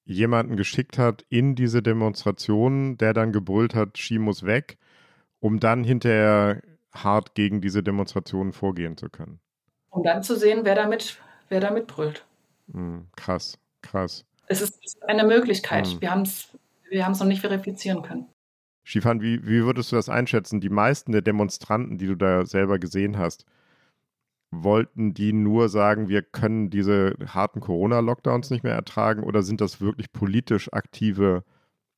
[0.04, 4.78] jemanden geschickt hat in diese Demonstration, der dann gebrüllt hat, Xi muss weg,
[5.48, 9.40] um dann hinterher hart gegen diese Demonstrationen vorgehen zu können.
[9.90, 12.26] Um dann zu sehen, wer damit, wer damit brüllt.
[12.68, 14.26] Mhm, krass, krass.
[14.48, 15.88] Es ist eine Möglichkeit.
[15.88, 16.02] Mhm.
[16.02, 16.50] Wir haben es
[16.90, 18.28] wir noch nicht verifizieren können.
[18.84, 20.60] Schifan, wie, wie würdest du das einschätzen?
[20.60, 23.46] Die meisten der Demonstranten, die du da selber gesehen hast,
[24.52, 29.80] wollten die nur sagen, wir können diese harten Corona-Lockdowns nicht mehr ertragen oder sind das
[29.80, 31.46] wirklich politisch aktive,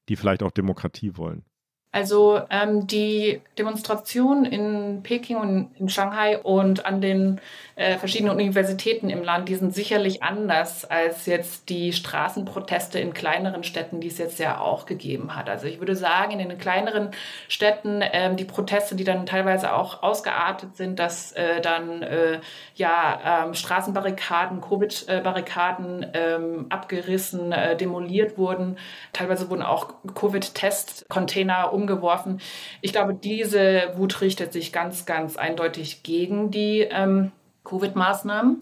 [0.08, 1.46] die vielleicht auch Demokratie wollen?
[1.91, 7.41] Also ähm, die Demonstrationen in Peking und in Shanghai und an den
[7.75, 13.63] äh, verschiedenen Universitäten im Land, die sind sicherlich anders als jetzt die Straßenproteste in kleineren
[13.63, 15.49] Städten, die es jetzt ja auch gegeben hat.
[15.49, 17.10] Also ich würde sagen, in den kleineren
[17.47, 22.39] Städten ähm, die Proteste, die dann teilweise auch ausgeartet sind, dass äh, dann äh,
[22.75, 28.78] ja ähm, Straßenbarrikaden, Covid-Barrikaden ähm, abgerissen, äh, demoliert wurden.
[29.12, 32.39] Teilweise wurden auch Covid-Test-Container umgeworfen.
[32.82, 37.32] Ich glaube, diese Wut richtet sich ganz, ganz eindeutig gegen die ähm,
[37.63, 38.60] Covid-Maßnahmen.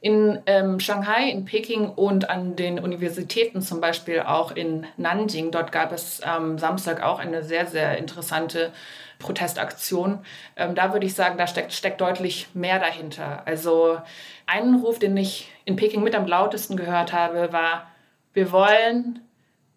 [0.00, 5.70] In ähm, Shanghai, in Peking und an den Universitäten, zum Beispiel auch in Nanjing, dort
[5.70, 8.72] gab es am Samstag auch eine sehr, sehr interessante
[9.20, 10.18] Protestaktion.
[10.56, 13.42] Ähm, da würde ich sagen, da steckt, steckt deutlich mehr dahinter.
[13.46, 13.98] Also
[14.46, 17.86] einen Ruf, den ich in Peking mit am lautesten gehört habe, war,
[18.32, 19.20] wir wollen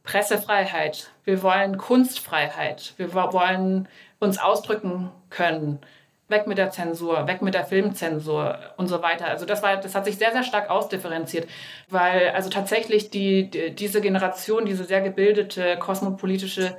[0.06, 3.88] Pressefreiheit, wir wollen Kunstfreiheit, wir wollen
[4.20, 5.80] uns ausdrücken können.
[6.28, 9.28] Weg mit der Zensur, weg mit der Filmzensur und so weiter.
[9.28, 11.48] Also das war, das hat sich sehr, sehr stark ausdifferenziert,
[11.90, 16.76] weil also tatsächlich die, die diese Generation, diese sehr gebildete kosmopolitische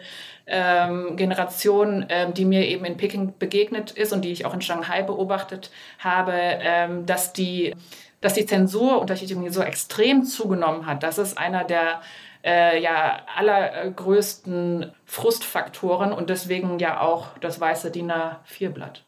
[0.49, 4.62] ähm, Generation, ähm, die mir eben in Peking begegnet ist und die ich auch in
[4.62, 7.73] Shanghai beobachtet habe, ähm, dass die
[8.21, 11.03] dass die Zensur Xi Jinping so extrem zugenommen hat.
[11.03, 12.01] Das ist einer der
[12.47, 19.05] äh, ja allergrößten Frustfaktoren und deswegen ja auch das weiße DIN A4-Blatt.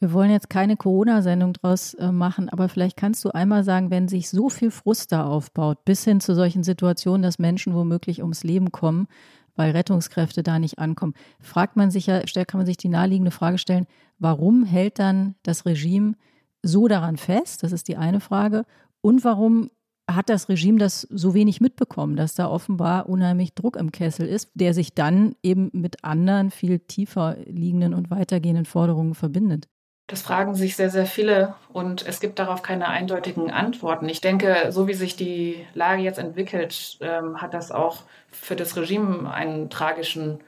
[0.00, 4.08] Wir wollen jetzt keine Corona-Sendung draus äh, machen, aber vielleicht kannst du einmal sagen, wenn
[4.08, 8.42] sich so viel Frust da aufbaut, bis hin zu solchen Situationen, dass Menschen womöglich ums
[8.42, 9.06] Leben kommen,
[9.54, 13.58] weil Rettungskräfte da nicht ankommen, fragt man sich ja, kann man sich die naheliegende Frage
[13.58, 13.86] stellen,
[14.18, 16.14] warum hält dann das Regime
[16.62, 17.62] so daran fest?
[17.62, 18.64] Das ist die eine Frage.
[19.02, 19.70] Und warum
[20.14, 24.50] hat das Regime das so wenig mitbekommen, dass da offenbar unheimlich Druck im Kessel ist,
[24.54, 29.68] der sich dann eben mit anderen viel tiefer liegenden und weitergehenden Forderungen verbindet?
[30.08, 34.08] Das fragen sich sehr, sehr viele und es gibt darauf keine eindeutigen Antworten.
[34.08, 38.76] Ich denke, so wie sich die Lage jetzt entwickelt, ähm, hat das auch für das
[38.76, 40.40] Regime einen tragischen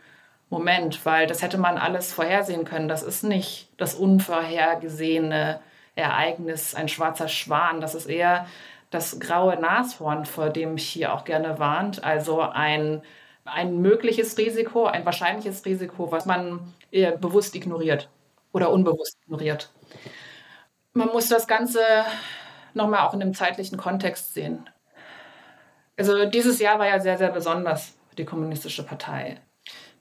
[0.50, 2.88] Moment, weil das hätte man alles vorhersehen können.
[2.88, 5.60] Das ist nicht das unvorhergesehene
[5.94, 7.80] Ereignis, ein schwarzer Schwan.
[7.80, 8.46] Das ist eher
[8.94, 12.04] das graue Nashorn, vor dem ich hier auch gerne warnt.
[12.04, 13.02] Also ein,
[13.44, 18.08] ein mögliches Risiko, ein wahrscheinliches Risiko, was man eher bewusst ignoriert
[18.52, 19.70] oder unbewusst ignoriert.
[20.92, 21.80] Man muss das Ganze
[22.72, 24.70] nochmal auch in einem zeitlichen Kontext sehen.
[25.96, 29.40] Also dieses Jahr war ja sehr, sehr besonders für die Kommunistische Partei.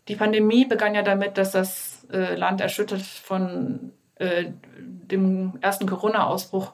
[0.07, 6.73] Die Pandemie begann ja damit, dass das äh, Land erschüttert von äh, dem ersten Corona-Ausbruch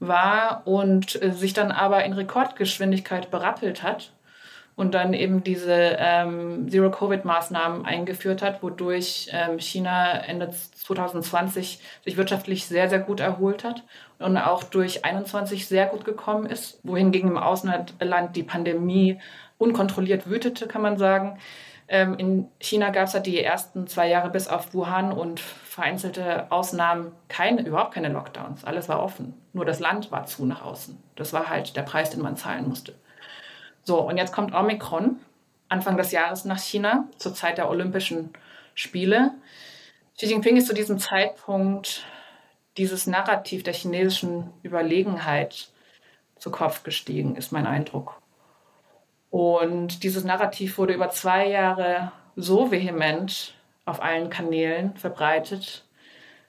[0.00, 4.12] war und äh, sich dann aber in Rekordgeschwindigkeit berappelt hat
[4.78, 12.66] und dann eben diese ähm, Zero-Covid-Maßnahmen eingeführt hat, wodurch ähm, China Ende 2020 sich wirtschaftlich
[12.66, 13.82] sehr, sehr gut erholt hat
[14.20, 17.94] und auch durch 21 sehr gut gekommen ist, wohingegen im Ausland
[18.36, 19.18] die Pandemie
[19.58, 21.38] unkontrolliert wütete, kann man sagen.
[21.88, 26.50] Ähm, in China gab es halt die ersten zwei Jahre bis auf Wuhan und vereinzelte
[26.52, 28.64] Ausnahmen keine, überhaupt keine Lockdowns.
[28.64, 29.34] Alles war offen.
[29.54, 31.02] Nur das Land war zu nach außen.
[31.16, 32.94] Das war halt der Preis, den man zahlen musste.
[33.82, 35.18] So, und jetzt kommt Omikron,
[35.70, 38.30] Anfang des Jahres nach China, zur Zeit der Olympischen
[38.74, 39.32] Spiele.
[40.16, 42.04] Xi Jinping ist zu diesem Zeitpunkt
[42.76, 45.68] dieses Narrativ der chinesischen Überlegenheit
[46.36, 48.17] zu Kopf gestiegen, ist mein Eindruck.
[49.30, 55.84] Und dieses Narrativ wurde über zwei Jahre so vehement auf allen Kanälen verbreitet,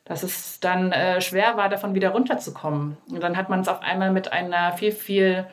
[0.06, 2.98] dass es dann äh, schwer war, davon wieder runterzukommen.
[3.10, 5.48] Und dann hat man es auf einmal mit einer viel, viel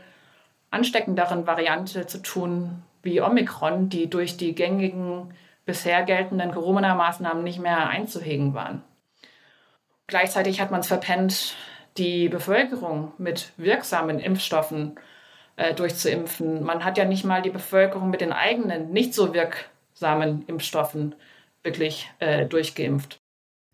[0.71, 5.33] ansteckenderen Variante zu tun wie Omikron, die durch die gängigen
[5.65, 8.83] bisher geltenden Corona-Maßnahmen nicht mehr einzuhegen waren.
[10.07, 11.55] Gleichzeitig hat man es verpennt,
[11.99, 14.99] die Bevölkerung mit wirksamen Impfstoffen
[15.57, 16.63] äh, durchzuimpfen.
[16.63, 21.15] Man hat ja nicht mal die Bevölkerung mit den eigenen, nicht so wirk Samen-Impfstoffen
[21.63, 23.19] wirklich äh, durchgeimpft.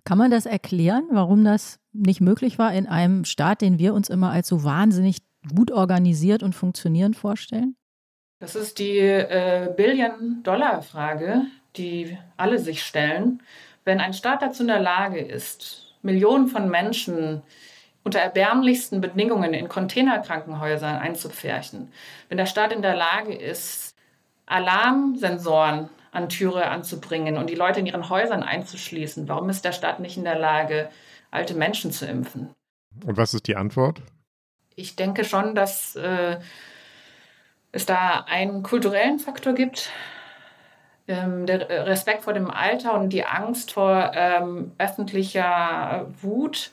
[0.05, 4.09] Kann man das erklären, warum das nicht möglich war in einem Staat, den wir uns
[4.09, 5.19] immer als so wahnsinnig
[5.55, 7.77] gut organisiert und funktionierend vorstellen?
[8.41, 11.43] Das ist die äh, Billion-Dollar-Frage,
[11.77, 13.43] die alle sich stellen.
[13.85, 17.43] Wenn ein Staat dazu in der Lage ist, Millionen von Menschen
[18.05, 21.93] unter erbärmlichsten Bedingungen in Containerkrankenhäusern einzupferchen,
[22.29, 23.95] wenn der Staat in der Lage ist,
[24.47, 30.01] Alarmsensoren an Türe anzubringen und die Leute in ihren Häusern einzuschließen, warum ist der Staat
[30.01, 30.91] nicht in der Lage,
[31.31, 32.51] alte Menschen zu impfen?
[33.05, 34.03] Und was ist die Antwort?
[34.75, 36.39] Ich denke schon, dass äh,
[37.73, 39.91] es da einen kulturellen Faktor gibt,
[41.09, 46.71] ähm, der Respekt vor dem Alter und die Angst vor ähm, öffentlicher Wut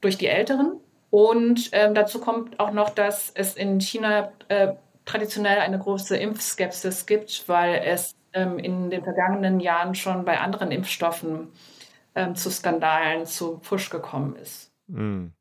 [0.00, 0.80] durch die Älteren.
[1.10, 7.06] Und ähm, dazu kommt auch noch, dass es in China äh, traditionell eine große Impfskepsis
[7.06, 11.48] gibt, weil es ähm, in den vergangenen Jahren schon bei anderen Impfstoffen
[12.14, 14.72] ähm, zu Skandalen, zu Push gekommen ist.
[14.88, 15.32] Hm.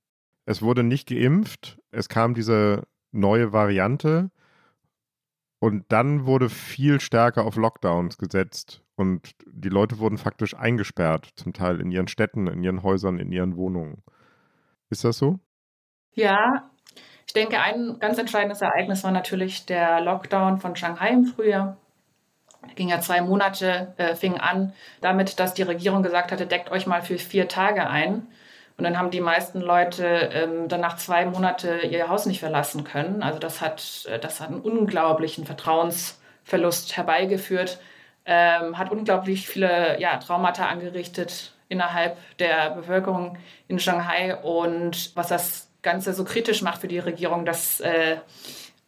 [0.45, 4.31] Es wurde nicht geimpft, es kam diese neue Variante
[5.59, 11.53] und dann wurde viel stärker auf Lockdowns gesetzt und die Leute wurden faktisch eingesperrt, zum
[11.53, 14.01] Teil in ihren Städten, in ihren Häusern, in ihren Wohnungen.
[14.89, 15.39] Ist das so?
[16.13, 16.69] Ja,
[17.27, 21.77] ich denke, ein ganz entscheidendes Ereignis war natürlich der Lockdown von Shanghai im Frühjahr.
[22.75, 26.87] Ging ja zwei Monate, äh, fing an damit, dass die Regierung gesagt hatte, deckt euch
[26.87, 28.27] mal für vier Tage ein.
[28.77, 32.83] Und dann haben die meisten Leute ähm, dann nach zwei Monaten ihr Haus nicht verlassen
[32.83, 33.21] können.
[33.21, 37.79] Also das hat, äh, das hat einen unglaublichen Vertrauensverlust herbeigeführt,
[38.25, 44.35] ähm, hat unglaublich viele ja, Traumata angerichtet innerhalb der Bevölkerung in Shanghai.
[44.35, 48.17] Und was das Ganze so kritisch macht für die Regierung, das äh,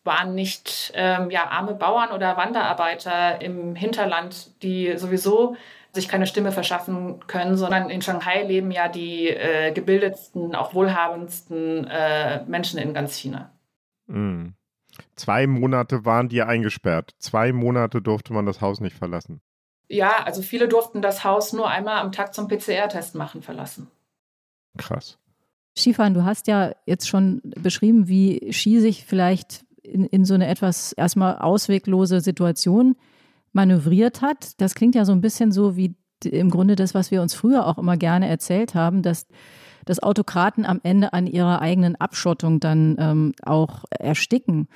[0.04, 5.56] waren nicht ähm, ja, arme Bauern oder Wanderarbeiter im Hinterland, die sowieso
[5.94, 11.86] sich keine Stimme verschaffen können, sondern in Shanghai leben ja die äh, gebildetsten, auch wohlhabendsten
[11.88, 13.52] äh, Menschen in ganz China.
[14.08, 14.56] Mhm.
[15.16, 17.14] Zwei Monate waren die eingesperrt.
[17.20, 19.42] Zwei Monate durfte man das Haus nicht verlassen.
[19.92, 23.88] Ja, also viele durften das Haus nur einmal am Tag zum PCR-Test machen verlassen.
[24.78, 25.18] Krass.
[25.78, 30.48] Skifan, du hast ja jetzt schon beschrieben, wie Ski sich vielleicht in, in so eine
[30.48, 32.96] etwas erstmal ausweglose Situation
[33.52, 34.62] manövriert hat.
[34.62, 37.68] Das klingt ja so ein bisschen so wie im Grunde das, was wir uns früher
[37.68, 39.28] auch immer gerne erzählt haben, dass,
[39.84, 44.70] dass Autokraten am Ende an ihrer eigenen Abschottung dann ähm, auch ersticken.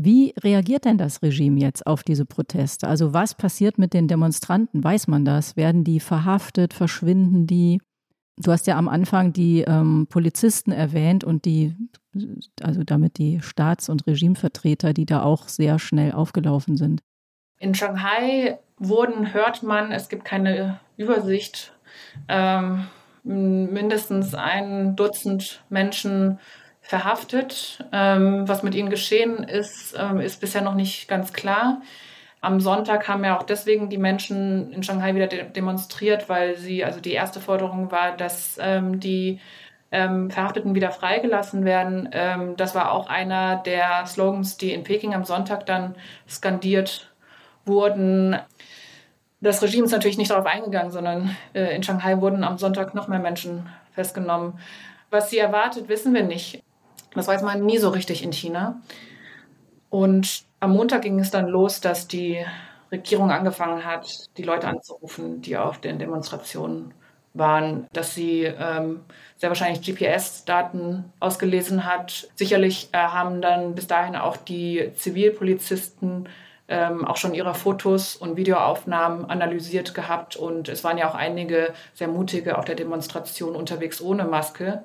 [0.00, 2.86] Wie reagiert denn das Regime jetzt auf diese Proteste?
[2.86, 4.84] Also was passiert mit den Demonstranten?
[4.84, 5.56] Weiß man das?
[5.56, 6.72] Werden die verhaftet?
[6.72, 7.80] Verschwinden die?
[8.36, 11.74] Du hast ja am Anfang die ähm, Polizisten erwähnt und die,
[12.62, 17.02] also damit die Staats- und Regimevertreter, die da auch sehr schnell aufgelaufen sind.
[17.58, 21.72] In Shanghai wurden, hört man, es gibt keine Übersicht,
[22.28, 22.86] ähm,
[23.24, 26.38] mindestens ein Dutzend Menschen
[26.88, 27.84] verhaftet.
[27.92, 31.82] Ähm, was mit ihnen geschehen ist, ähm, ist bisher noch nicht ganz klar.
[32.40, 36.86] Am Sonntag haben ja auch deswegen die Menschen in Shanghai wieder de demonstriert, weil sie,
[36.86, 39.38] also die erste Forderung war, dass ähm, die
[39.92, 42.08] ähm, Verhafteten wieder freigelassen werden.
[42.12, 45.94] Ähm, das war auch einer der Slogans, die in Peking am Sonntag dann
[46.26, 47.10] skandiert
[47.66, 48.38] wurden.
[49.42, 53.08] Das Regime ist natürlich nicht darauf eingegangen, sondern äh, in Shanghai wurden am Sonntag noch
[53.08, 54.58] mehr Menschen festgenommen.
[55.10, 56.62] Was sie erwartet, wissen wir nicht.
[57.14, 58.80] Das weiß man nie so richtig in China.
[59.90, 62.44] Und am Montag ging es dann los, dass die
[62.90, 66.94] Regierung angefangen hat, die Leute anzurufen, die auf den Demonstrationen
[67.34, 69.00] waren, dass sie ähm,
[69.36, 72.28] sehr wahrscheinlich GPS-Daten ausgelesen hat.
[72.34, 76.28] Sicherlich äh, haben dann bis dahin auch die Zivilpolizisten
[76.68, 80.36] ähm, auch schon ihre Fotos und Videoaufnahmen analysiert gehabt.
[80.36, 84.82] Und es waren ja auch einige sehr mutige auf der Demonstration unterwegs ohne Maske.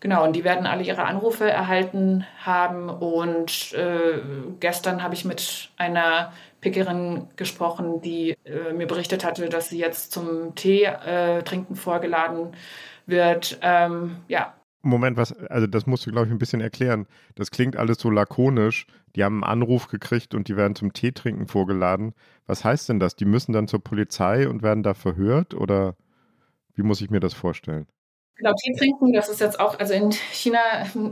[0.00, 2.90] Genau, und die werden alle ihre Anrufe erhalten haben.
[2.90, 4.20] Und äh,
[4.60, 10.12] gestern habe ich mit einer Pickerin gesprochen, die äh, mir berichtet hatte, dass sie jetzt
[10.12, 12.52] zum Tee äh, trinken vorgeladen
[13.06, 13.58] wird.
[13.62, 14.54] Ähm, ja,
[14.86, 17.06] Moment, was, also das musst du, glaube ich, ein bisschen erklären.
[17.34, 18.86] Das klingt alles so lakonisch.
[19.16, 22.14] Die haben einen Anruf gekriegt und die werden zum Teetrinken vorgeladen.
[22.46, 23.16] Was heißt denn das?
[23.16, 25.96] Die müssen dann zur Polizei und werden da verhört oder
[26.74, 27.86] wie muss ich mir das vorstellen?
[28.38, 30.58] Genau, Tee trinken, das ist jetzt auch, also in China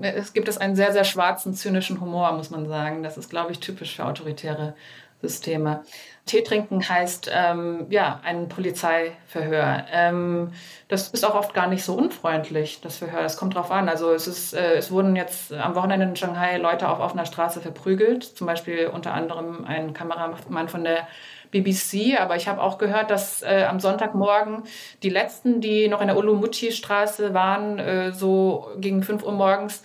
[0.03, 3.03] es gibt es einen sehr, sehr schwarzen, zynischen Humor, muss man sagen.
[3.03, 4.75] Das ist, glaube ich, typisch für autoritäre
[5.23, 5.83] Systeme.
[6.27, 9.87] Tee trinken heißt ähm, ja ein Polizeiverhör.
[9.91, 10.53] Ähm,
[10.89, 13.23] das ist auch oft gar nicht so unfreundlich, das Verhör.
[13.23, 13.89] Es kommt drauf an.
[13.89, 17.63] Also es ist, äh, es wurden jetzt am Wochenende in Shanghai Leute auf offener Straße
[17.63, 18.23] verprügelt.
[18.25, 21.09] Zum Beispiel unter anderem ein Kameramann von der
[21.55, 22.21] BBC.
[22.21, 24.65] Aber ich habe auch gehört, dass äh, am Sonntagmorgen
[25.03, 29.83] die letzten, die noch in der Ulumuchi-Straße waren, äh, so gegen 5 Uhr morgens,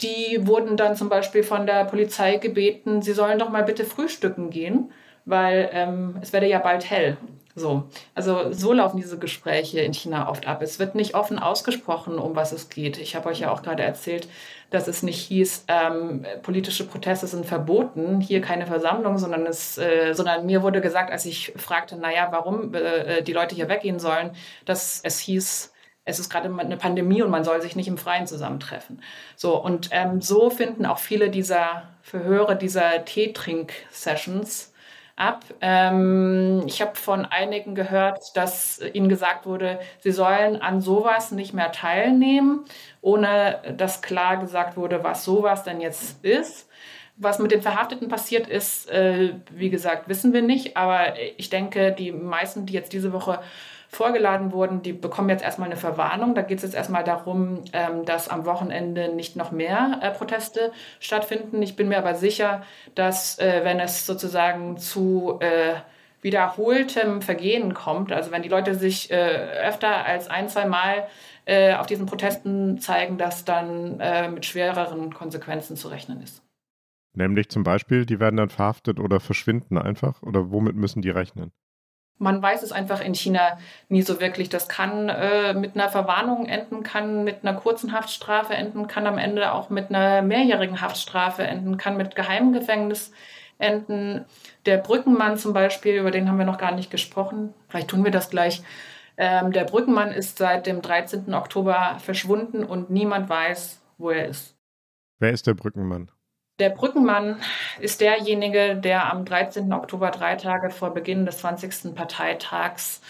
[0.00, 4.48] die wurden dann zum Beispiel von der Polizei gebeten, sie sollen doch mal bitte frühstücken
[4.48, 4.90] gehen
[5.24, 7.16] weil ähm, es werde ja bald hell.
[7.56, 7.84] So.
[8.14, 10.62] Also so laufen diese Gespräche in China oft ab.
[10.62, 12.96] Es wird nicht offen ausgesprochen, um was es geht.
[12.98, 14.28] Ich habe euch ja auch gerade erzählt,
[14.70, 20.12] dass es nicht hieß, ähm, politische Proteste sind verboten, hier keine Versammlung, sondern, es, äh,
[20.14, 24.30] sondern mir wurde gesagt, als ich fragte, naja, warum äh, die Leute hier weggehen sollen,
[24.64, 25.72] dass es hieß,
[26.04, 29.02] es ist gerade eine Pandemie und man soll sich nicht im Freien zusammentreffen.
[29.36, 34.69] So, und ähm, so finden auch viele dieser Verhöre, dieser Teetrink-Sessions
[35.20, 35.44] ab.
[35.60, 41.52] Ähm, ich habe von einigen gehört, dass ihnen gesagt wurde, sie sollen an sowas nicht
[41.52, 42.64] mehr teilnehmen,
[43.02, 46.68] ohne dass klar gesagt wurde, was sowas denn jetzt ist.
[47.22, 50.78] Was mit den Verhafteten passiert ist, äh, wie gesagt, wissen wir nicht.
[50.78, 53.40] Aber ich denke, die meisten, die jetzt diese Woche
[53.90, 56.36] vorgeladen wurden, die bekommen jetzt erstmal eine Verwarnung.
[56.36, 60.70] Da geht es jetzt erstmal darum, ähm, dass am Wochenende nicht noch mehr äh, Proteste
[61.00, 61.60] stattfinden.
[61.60, 62.62] Ich bin mir aber sicher,
[62.94, 65.74] dass äh, wenn es sozusagen zu äh,
[66.22, 71.06] wiederholtem Vergehen kommt, also wenn die Leute sich öfter als ein, zwei Mal
[71.78, 73.96] auf diesen Protesten zeigen, dass dann
[74.34, 76.42] mit schwereren Konsequenzen zu rechnen ist.
[77.14, 80.22] Nämlich zum Beispiel, die werden dann verhaftet oder verschwinden einfach?
[80.22, 81.52] Oder womit müssen die rechnen?
[82.20, 83.58] Man weiß es einfach in China
[83.88, 84.50] nie so wirklich.
[84.50, 89.16] Das kann äh, mit einer Verwarnung enden, kann mit einer kurzen Haftstrafe enden, kann am
[89.16, 93.12] Ende auch mit einer mehrjährigen Haftstrafe enden, kann mit Geheimgefängnis
[93.58, 94.26] enden.
[94.66, 97.54] Der Brückenmann zum Beispiel, über den haben wir noch gar nicht gesprochen.
[97.68, 98.62] Vielleicht tun wir das gleich.
[99.16, 101.32] Ähm, der Brückenmann ist seit dem 13.
[101.32, 104.56] Oktober verschwunden und niemand weiß, wo er ist.
[105.18, 106.10] Wer ist der Brückenmann?
[106.60, 107.40] Der Brückenmann
[107.80, 109.72] ist derjenige, der am 13.
[109.72, 111.94] Oktober, drei Tage vor Beginn des 20.
[111.94, 113.00] Parteitags,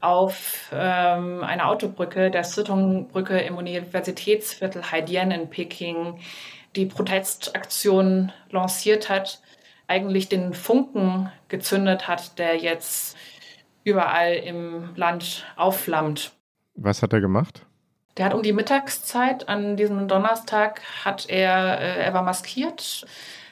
[0.00, 6.18] auf ähm, einer Autobrücke, der Situng-Brücke im Universitätsviertel Haidian in Peking,
[6.76, 9.40] die Protestaktion lanciert hat,
[9.86, 13.16] eigentlich den Funken gezündet hat, der jetzt
[13.84, 16.32] überall im Land aufflammt.
[16.74, 17.64] Was hat er gemacht?
[18.16, 23.06] Der hat um die Mittagszeit an diesem Donnerstag hat er, äh, er war maskiert.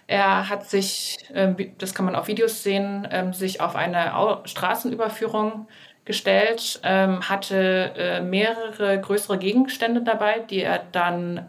[0.07, 4.45] Er hat sich, äh, das kann man auf Videos sehen, äh, sich auf eine Au
[4.45, 5.67] Straßenüberführung
[6.05, 11.47] gestellt, ähm, hatte äh, mehrere größere Gegenstände dabei, die er dann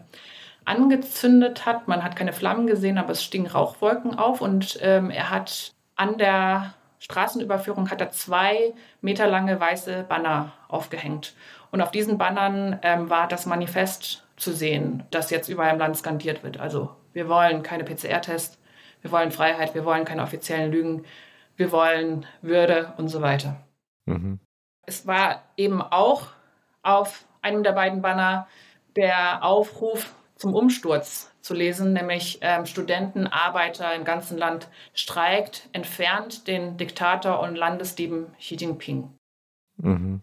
[0.64, 1.88] angezündet hat.
[1.88, 6.18] Man hat keine Flammen gesehen, aber es stiegen Rauchwolken auf und ähm, er hat an
[6.18, 11.34] der Straßenüberführung hat er zwei Meter lange weiße Banner aufgehängt.
[11.72, 15.96] Und auf diesen Bannern ähm, war das Manifest zu sehen, das jetzt überall im Land
[15.96, 16.60] skandiert wird.
[16.60, 18.58] Also wir wollen keine PCR-Tests,
[19.00, 21.04] wir wollen Freiheit, wir wollen keine offiziellen Lügen,
[21.56, 23.56] wir wollen Würde und so weiter.
[24.04, 24.38] Mhm.
[24.86, 26.28] Es war eben auch
[26.82, 28.46] auf einem der beiden Banner
[28.94, 36.46] der Aufruf zum Umsturz zu lesen, nämlich ähm, Studenten, Arbeiter im ganzen Land streikt, entfernt
[36.48, 39.10] den Diktator und Landesdieben Xi Jinping.
[39.78, 40.20] Mhm.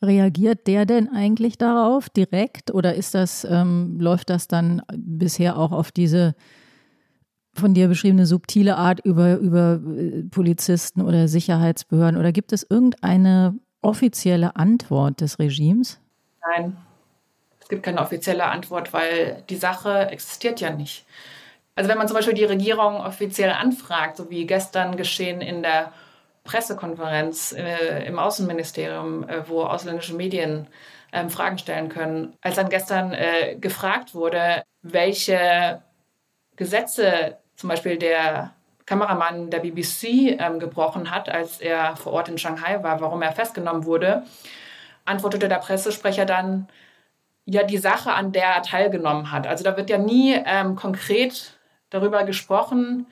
[0.00, 5.72] Reagiert der denn eigentlich darauf direkt oder ist das, ähm, läuft das dann bisher auch
[5.72, 6.34] auf diese
[7.54, 13.58] von dir beschriebene subtile Art über, über äh, Polizisten oder Sicherheitsbehörden oder gibt es irgendeine
[13.82, 16.00] offizielle Antwort des Regimes?
[16.40, 16.76] Nein,
[17.60, 21.04] es gibt keine offizielle Antwort, weil die Sache existiert ja nicht.
[21.74, 25.92] Also wenn man zum Beispiel die Regierung offiziell anfragt, so wie gestern geschehen in der
[26.48, 30.66] Pressekonferenz äh, im Außenministerium, äh, wo ausländische Medien
[31.12, 32.36] äh, Fragen stellen können.
[32.40, 35.82] Als dann gestern äh, gefragt wurde, welche
[36.56, 38.54] Gesetze zum Beispiel der
[38.86, 43.32] Kameramann der BBC ähm, gebrochen hat, als er vor Ort in Shanghai war, warum er
[43.32, 44.22] festgenommen wurde,
[45.04, 46.68] antwortete der Pressesprecher dann,
[47.44, 49.46] ja, die Sache, an der er teilgenommen hat.
[49.46, 51.58] Also da wird ja nie ähm, konkret
[51.90, 53.06] darüber gesprochen,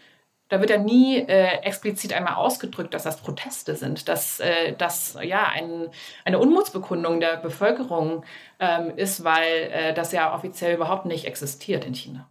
[0.49, 5.19] da wird ja nie äh, explizit einmal ausgedrückt, dass das Proteste sind, dass äh, das
[5.23, 5.89] ja ein,
[6.25, 8.25] eine Unmutsbekundung der Bevölkerung
[8.61, 12.31] ähm, ist, weil äh, das ja offiziell überhaupt nicht existiert in China.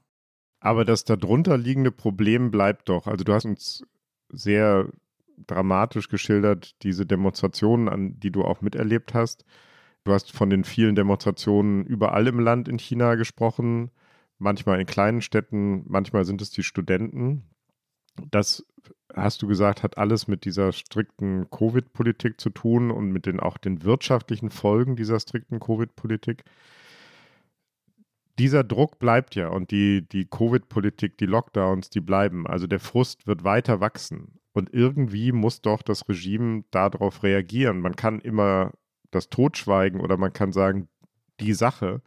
[0.62, 3.08] Aber das darunter liegende Problem bleibt doch.
[3.08, 3.84] Also du hast uns
[4.30, 4.88] sehr
[5.46, 9.46] dramatisch geschildert, diese Demonstrationen, an die du auch miterlebt hast.
[10.06, 13.92] Du hast von den vielen Demonstrationen überall im Land in China gesprochen,
[14.38, 17.44] manchmal in kleinen Städten, manchmal sind es die Studenten,
[18.32, 18.66] das
[19.16, 23.58] hast du gesagt, hat alles mit dieser strikten Covid-Politik zu tun und mit den auch
[23.58, 26.44] den wirtschaftlichen Folgen dieser strikten Covid-Politik.
[28.38, 32.46] Dieser Druck bleibt ja und die, die Covid-Politik, die Lockdowns, die bleiben.
[32.46, 34.40] Also der Frust wird weiter wachsen.
[34.52, 37.80] Und irgendwie muss doch das Regime darauf reagieren.
[37.80, 38.72] Man kann immer
[39.12, 40.90] das totschweigen oder man kann sagen,
[41.40, 42.02] die Sache,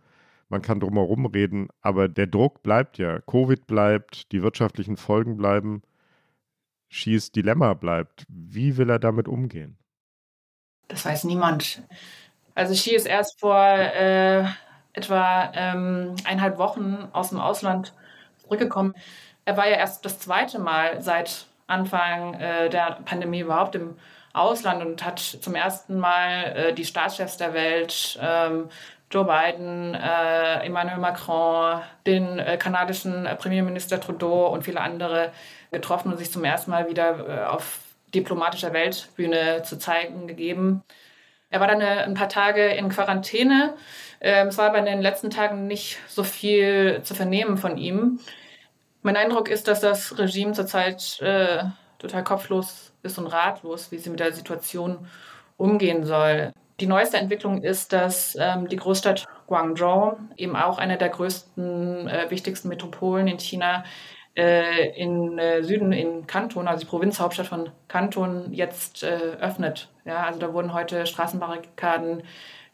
[0.49, 3.21] man kann drumherum reden, aber der Druck bleibt ja.
[3.21, 5.83] Covid bleibt, die wirtschaftlichen Folgen bleiben,
[6.91, 8.24] Skis Dilemma bleibt.
[8.28, 9.78] Wie will er damit umgehen?
[10.89, 11.82] Das weiß niemand.
[12.55, 14.45] Also Ski ist erst vor äh,
[14.93, 17.95] etwa ähm, eineinhalb Wochen aus dem Ausland
[18.39, 18.95] zurückgekommen.
[19.45, 23.97] Er war ja erst das zweite Mal seit Anfang äh, der Pandemie überhaupt im
[24.32, 28.68] Ausland und hat zum ersten Mal äh, die Staatschefs der Welt, ähm,
[29.11, 35.32] Joe Biden, äh, Emmanuel Macron, den äh, kanadischen äh, Premierminister Trudeau und viele andere
[35.71, 37.81] getroffen und sich zum ersten Mal wieder äh, auf
[38.14, 40.83] diplomatischer Weltbühne zu zeigen gegeben.
[41.51, 43.75] Er war dann ein paar Tage in Quarantäne.
[44.21, 48.21] Ähm, es war aber in den letzten Tagen nicht so viel zu vernehmen von ihm.
[49.03, 51.64] Mein Eindruck ist, dass das Regime zurzeit äh,
[51.99, 55.09] total kopflos ist und ratlos, wie sie mit der Situation
[55.57, 56.53] umgehen soll.
[56.81, 62.31] Die neueste Entwicklung ist, dass ähm, die Großstadt Guangzhou, eben auch eine der größten, äh,
[62.31, 63.85] wichtigsten Metropolen in China,
[64.39, 69.89] äh, in äh, Süden, in Kanton, also die Provinzhauptstadt von Kanton, jetzt äh, öffnet.
[70.05, 72.22] Ja, also da wurden heute Straßenbarrikaden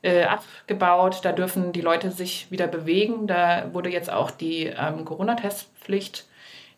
[0.02, 1.20] äh, abgebaut.
[1.22, 3.26] Da dürfen die Leute sich wieder bewegen.
[3.26, 6.26] Da wurde jetzt auch die ähm, Corona-Testpflicht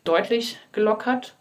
[0.05, 1.35] deutlich gelockert.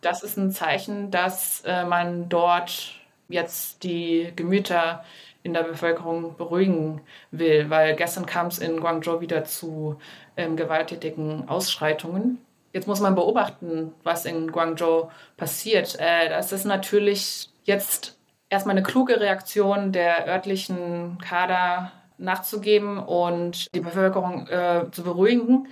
[0.00, 2.92] Das ist ein Zeichen, dass äh, man dort
[3.28, 5.04] jetzt die Gemüter
[5.42, 7.00] in der Bevölkerung beruhigen
[7.32, 9.98] will, weil gestern kam es in Guangzhou wieder zu
[10.36, 12.38] ähm, gewalttätigen Ausschreitungen.
[12.72, 15.96] Jetzt muss man beobachten, was in Guangzhou passiert.
[15.98, 23.80] Äh, das ist natürlich jetzt erstmal eine kluge Reaktion der örtlichen Kader nachzugeben und die
[23.80, 25.68] Bevölkerung äh, zu beruhigen.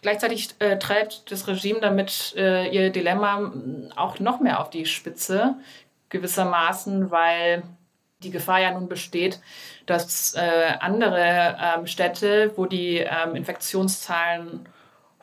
[0.00, 3.52] Gleichzeitig äh, treibt das Regime damit äh, ihr Dilemma
[3.96, 5.56] auch noch mehr auf die Spitze,
[6.08, 7.64] gewissermaßen, weil
[8.20, 9.40] die Gefahr ja nun besteht,
[9.86, 14.68] dass äh, andere ähm, Städte, wo die ähm, Infektionszahlen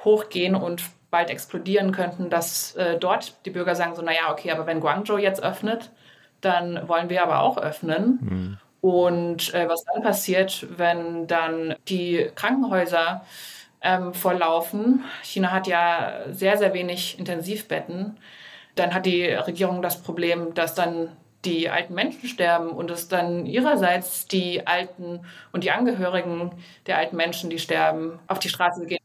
[0.04, 0.84] hochgehen und
[1.16, 5.18] bald explodieren könnten, dass äh, dort die Bürger sagen so, naja, okay, aber wenn Guangzhou
[5.18, 5.90] jetzt öffnet,
[6.42, 8.20] dann wollen wir aber auch öffnen.
[8.22, 8.58] Mhm.
[8.82, 13.24] Und äh, was dann passiert, wenn dann die Krankenhäuser
[13.82, 18.18] ähm, volllaufen, China hat ja sehr, sehr wenig Intensivbetten,
[18.76, 21.08] dann hat die Regierung das Problem, dass dann
[21.46, 25.22] die alten Menschen sterben und es dann ihrerseits die Alten
[25.54, 26.52] und die Angehörigen
[26.88, 29.05] der alten Menschen, die sterben, auf die Straße gehen.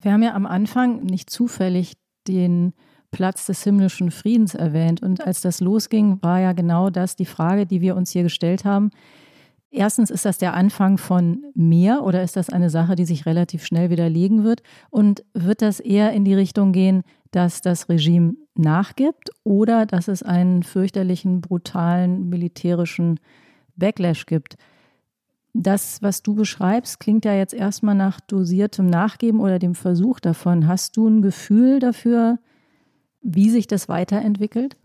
[0.00, 1.94] Wir haben ja am Anfang nicht zufällig
[2.26, 2.72] den
[3.10, 5.02] Platz des himmlischen Friedens erwähnt.
[5.02, 8.64] Und als das losging, war ja genau das die Frage, die wir uns hier gestellt
[8.64, 8.90] haben.
[9.72, 13.64] Erstens, ist das der Anfang von mehr oder ist das eine Sache, die sich relativ
[13.64, 14.62] schnell widerlegen wird?
[14.90, 20.24] Und wird das eher in die Richtung gehen, dass das Regime nachgibt oder dass es
[20.24, 23.20] einen fürchterlichen, brutalen militärischen
[23.76, 24.56] Backlash gibt?
[25.52, 30.66] Das, was du beschreibst, klingt ja jetzt erstmal nach dosiertem Nachgeben oder dem Versuch davon.
[30.66, 32.38] Hast du ein Gefühl dafür,
[33.22, 34.76] wie sich das weiterentwickelt?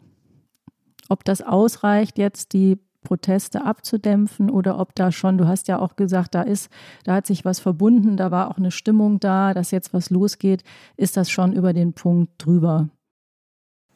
[1.07, 5.95] Ob das ausreicht, jetzt die Proteste abzudämpfen oder ob da schon, du hast ja auch
[5.95, 6.69] gesagt, da ist,
[7.03, 10.63] da hat sich was verbunden, da war auch eine Stimmung da, dass jetzt was losgeht.
[10.97, 12.89] Ist das schon über den Punkt drüber?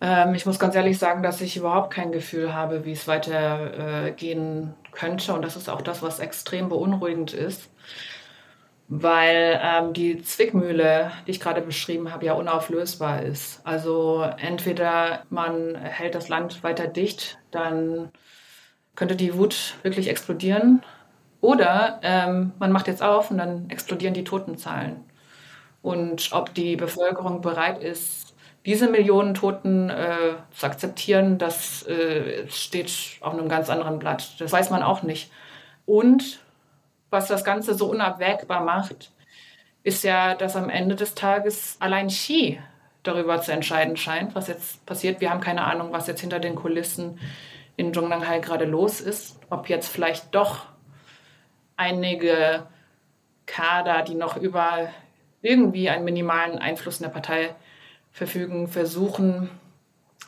[0.01, 4.73] Ähm, ich muss ganz ehrlich sagen, dass ich überhaupt kein Gefühl habe, wie es weitergehen
[4.73, 5.33] äh, könnte.
[5.33, 7.69] Und das ist auch das, was extrem beunruhigend ist,
[8.87, 13.61] weil ähm, die Zwickmühle, die ich gerade beschrieben habe, ja unauflösbar ist.
[13.65, 18.11] Also entweder man hält das Land weiter dicht, dann
[18.95, 20.83] könnte die Wut wirklich explodieren.
[21.41, 25.05] Oder ähm, man macht jetzt auf und dann explodieren die Totenzahlen.
[25.81, 28.35] Und ob die Bevölkerung bereit ist,
[28.69, 34.39] diese Millionen Toten äh, zu akzeptieren, das äh, steht auf einem ganz anderen Blatt.
[34.39, 35.31] Das weiß man auch nicht.
[35.87, 36.39] Und
[37.09, 39.11] was das Ganze so unabwägbar macht,
[39.81, 42.59] ist ja, dass am Ende des Tages allein Xi
[43.01, 45.19] darüber zu entscheiden scheint, was jetzt passiert.
[45.19, 47.19] Wir haben keine Ahnung, was jetzt hinter den Kulissen
[47.75, 49.39] in Zhongnanhai gerade los ist.
[49.49, 50.67] Ob jetzt vielleicht doch
[51.75, 52.67] einige
[53.47, 54.89] Kader, die noch über
[55.41, 57.55] irgendwie einen minimalen Einfluss in der Partei
[58.19, 59.49] verfügen, versuchen,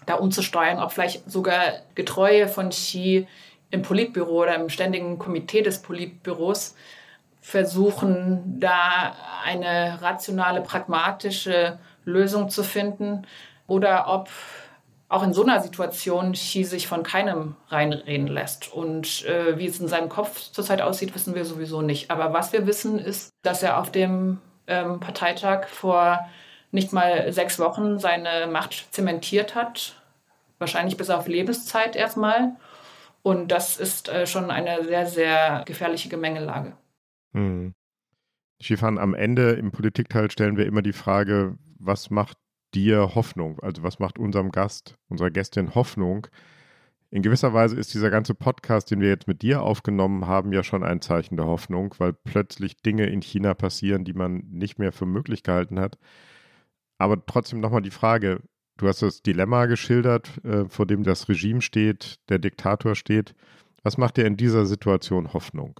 [0.05, 3.27] da umzusteuern, ob vielleicht sogar Getreue von Xi
[3.69, 6.73] im Politbüro oder im ständigen Komitee des Politbüros
[7.41, 9.13] versuchen, da
[9.43, 13.27] eine rationale, pragmatische Lösung zu finden
[13.67, 14.29] oder ob
[15.09, 18.71] auch in so einer Situation Xi sich von keinem reinreden lässt.
[18.71, 22.09] Und äh, wie es in seinem Kopf zurzeit aussieht, wissen wir sowieso nicht.
[22.09, 26.21] Aber was wir wissen, ist, dass er auf dem ähm, Parteitag vor
[26.71, 30.01] nicht mal sechs Wochen seine Macht zementiert hat,
[30.59, 32.55] wahrscheinlich bis auf Lebenszeit erstmal.
[33.23, 36.73] Und das ist äh, schon eine sehr, sehr gefährliche Gemengelage.
[37.33, 37.73] Hm.
[38.59, 42.37] Stefan, am Ende im Politikteil stellen wir immer die Frage, was macht
[42.73, 43.59] dir Hoffnung?
[43.59, 46.27] Also was macht unserem Gast, unserer Gästin Hoffnung?
[47.09, 50.63] In gewisser Weise ist dieser ganze Podcast, den wir jetzt mit dir aufgenommen haben, ja
[50.63, 54.93] schon ein Zeichen der Hoffnung, weil plötzlich Dinge in China passieren, die man nicht mehr
[54.93, 55.97] für möglich gehalten hat.
[57.01, 58.41] Aber trotzdem nochmal die Frage,
[58.77, 63.33] du hast das Dilemma geschildert, äh, vor dem das Regime steht, der Diktator steht.
[63.81, 65.79] Was macht dir in dieser Situation Hoffnung?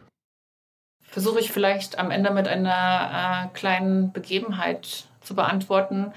[1.04, 6.12] Versuche ich vielleicht am Ende mit einer äh, kleinen Begebenheit zu beantworten.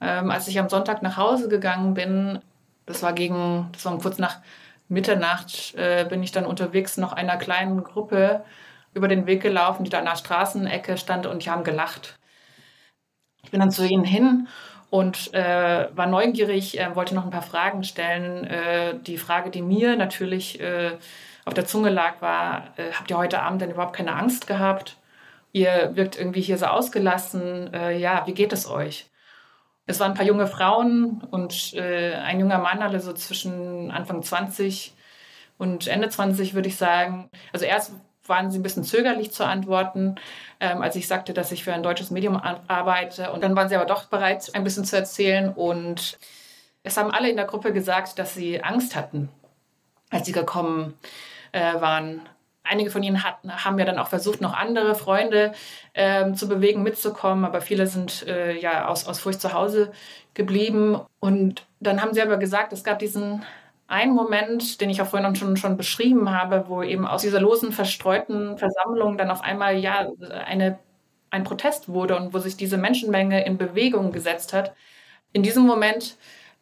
[0.00, 2.38] Ähm, als ich am Sonntag nach Hause gegangen bin,
[2.86, 4.40] das war gegen, das war kurz nach
[4.88, 8.44] Mitternacht, äh, bin ich dann unterwegs noch einer kleinen Gruppe
[8.92, 12.16] über den Weg gelaufen, die da an der Straßenecke stand und die haben gelacht.
[13.44, 14.48] Ich bin dann zu ihnen hin
[14.90, 18.44] und äh, war neugierig, äh, wollte noch ein paar Fragen stellen.
[18.44, 20.92] Äh, die Frage, die mir natürlich äh,
[21.44, 24.96] auf der Zunge lag, war, äh, habt ihr heute Abend denn überhaupt keine Angst gehabt?
[25.52, 27.70] Ihr wirkt irgendwie hier so ausgelassen.
[27.96, 29.06] ja, wie geht es euch?
[29.86, 34.22] Es waren ein paar junge Frauen und äh, ein junger Mann, alle so zwischen Anfang
[34.22, 34.94] 20
[35.58, 37.30] und Ende 20, würde ich sagen.
[37.52, 37.92] Also erst
[38.26, 40.16] waren sie ein bisschen zögerlich zu antworten,
[40.60, 43.32] ähm, als ich sagte, dass ich für ein deutsches Medium arbeite.
[43.32, 45.52] Und dann waren sie aber doch bereit, ein bisschen zu erzählen.
[45.52, 46.18] Und
[46.82, 49.28] es haben alle in der Gruppe gesagt, dass sie Angst hatten,
[50.10, 50.94] als sie gekommen
[51.52, 52.22] äh, waren
[52.64, 55.52] einige von ihnen hatten, haben ja dann auch versucht, noch andere Freunde
[55.92, 59.92] ähm, zu bewegen, mitzukommen, aber viele sind äh, ja aus, aus Furcht zu Hause
[60.32, 61.00] geblieben.
[61.20, 63.44] Und dann haben sie aber gesagt, es gab diesen
[63.94, 67.72] einen Moment, den ich auch vorhin schon, schon beschrieben habe, wo eben aus dieser losen,
[67.72, 70.08] verstreuten Versammlung dann auf einmal ja
[70.46, 70.78] eine,
[71.30, 74.74] ein Protest wurde und wo sich diese Menschenmenge in Bewegung gesetzt hat.
[75.32, 76.16] In diesem Moment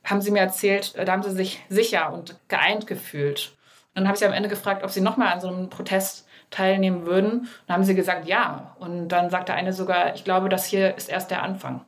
[0.04, 3.56] haben sie mir erzählt, da haben sie sich sicher und geeint gefühlt
[3.94, 7.06] dann habe ich sie am Ende gefragt, ob sie nochmal an so einem Protest teilnehmen
[7.06, 7.48] würden.
[7.66, 8.74] Dann haben sie gesagt, ja.
[8.78, 11.84] Und dann sagte eine sogar, ich glaube, das hier ist erst der Anfang.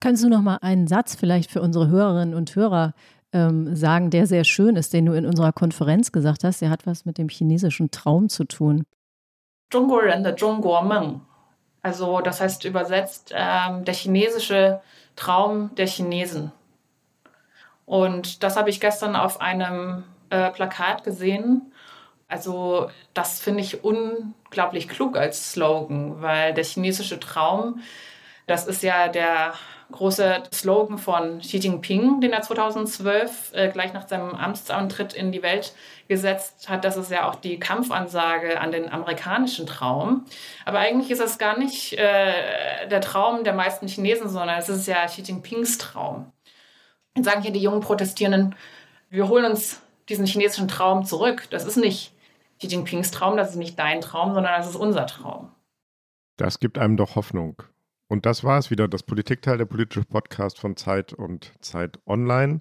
[0.00, 2.94] Kannst du noch mal einen Satz vielleicht für unsere Hörerinnen und Hörer
[3.32, 6.60] ähm, sagen, der sehr schön ist, den du in unserer Konferenz gesagt hast.
[6.60, 8.84] Der hat was mit dem chinesischen Traum zu tun.
[11.82, 14.80] Also das heißt übersetzt ähm, der chinesische
[15.16, 16.52] Traum der Chinesen.
[17.84, 21.72] Und das habe ich gestern auf einem äh, Plakat gesehen.
[22.28, 27.80] Also das finde ich unglaublich klug als Slogan, weil der chinesische Traum,
[28.46, 29.54] das ist ja der
[29.90, 35.42] große Slogan von Xi Jinping, den er 2012 äh, gleich nach seinem Amtsantritt in die
[35.42, 35.74] Welt
[36.08, 36.84] gesetzt hat.
[36.84, 40.26] Das ist ja auch die Kampfansage an den amerikanischen Traum.
[40.64, 44.86] Aber eigentlich ist das gar nicht äh, der Traum der meisten Chinesen, sondern es ist
[44.86, 46.32] ja Xi Jinpings Traum.
[47.16, 48.54] Jetzt sagen hier die jungen Protestierenden,
[49.10, 51.44] wir holen uns diesen chinesischen Traum zurück.
[51.50, 52.12] Das ist nicht
[52.58, 55.50] Xi Jinpings Traum, das ist nicht dein Traum, sondern das ist unser Traum.
[56.36, 57.62] Das gibt einem doch Hoffnung.
[58.08, 62.60] Und das war es wieder, das Politikteil, der politische Podcast von Zeit und Zeit Online.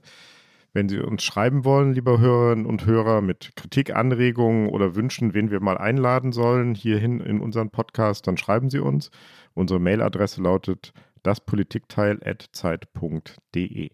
[0.73, 5.49] Wenn Sie uns schreiben wollen, liebe Hörerinnen und Hörer, mit Kritik, Anregungen oder Wünschen, wen
[5.49, 9.09] wir mal einladen sollen, hierhin in unseren Podcast, dann schreiben Sie uns.
[9.53, 10.91] Unsere Mailadresse lautet
[11.23, 13.91] daspolitikteil.zeit.de.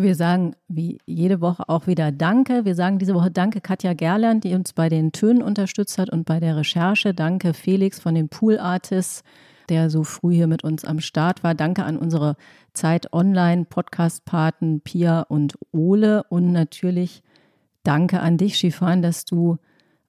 [0.00, 2.64] Wir sagen wie jede Woche auch wieder Danke.
[2.64, 6.24] Wir sagen diese Woche Danke Katja Gerland, die uns bei den Tönen unterstützt hat und
[6.24, 7.14] bei der Recherche.
[7.14, 9.24] Danke Felix von den Pool Artists,
[9.70, 11.54] der so früh hier mit uns am Start war.
[11.54, 12.36] Danke an unsere
[12.72, 16.24] Zeit Online Podcast-Paten Pia und Ole.
[16.28, 17.22] Und natürlich
[17.82, 19.58] danke an dich, Schifan, dass du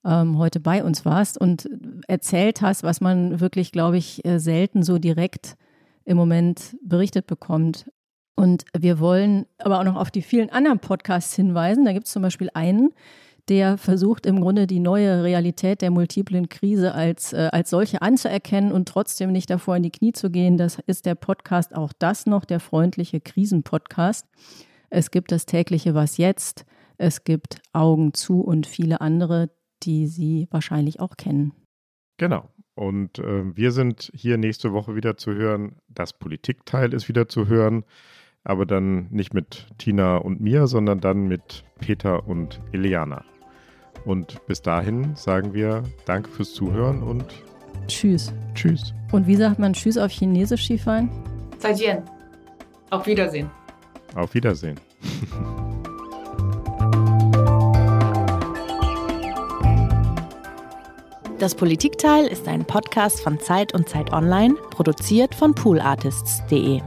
[0.05, 1.69] ähm, heute bei uns warst und
[2.07, 5.57] erzählt hast, was man wirklich, glaube ich, äh, selten so direkt
[6.05, 7.85] im Moment berichtet bekommt
[8.39, 11.83] und wir wollen aber auch noch auf die vielen anderen Podcasts hinweisen.
[11.83, 12.93] Da gibt es zum Beispiel einen,
[13.49, 18.71] der versucht im Grunde die neue Realität der multiplen Krise als, äh, als solche anzuerkennen
[18.71, 20.57] und trotzdem nicht davor in die Knie zu gehen.
[20.57, 24.27] Das ist der Podcast auch das noch, der freundliche Krisenpodcast.
[24.89, 26.65] Es gibt das tägliche Was jetzt,
[26.97, 29.49] es gibt Augen zu und viele andere,
[29.83, 31.53] die Sie wahrscheinlich auch kennen.
[32.17, 32.49] Genau.
[32.75, 35.77] Und äh, wir sind hier nächste Woche wieder zu hören.
[35.87, 37.83] Das Politikteil ist wieder zu hören
[38.43, 43.23] aber dann nicht mit Tina und mir, sondern dann mit Peter und Eliana.
[44.05, 47.25] Und bis dahin sagen wir Danke fürs Zuhören und
[47.87, 48.33] Tschüss.
[48.53, 48.93] Tschüss.
[49.11, 51.09] Und wie sagt man Tschüss auf Chinesisch, Skifallen?
[51.57, 52.03] Zaijian.
[52.89, 53.49] Auf Wiedersehen.
[54.15, 54.79] Auf Wiedersehen.
[61.39, 66.81] Das Politikteil ist ein Podcast von Zeit und Zeit Online, produziert von poolartists.de.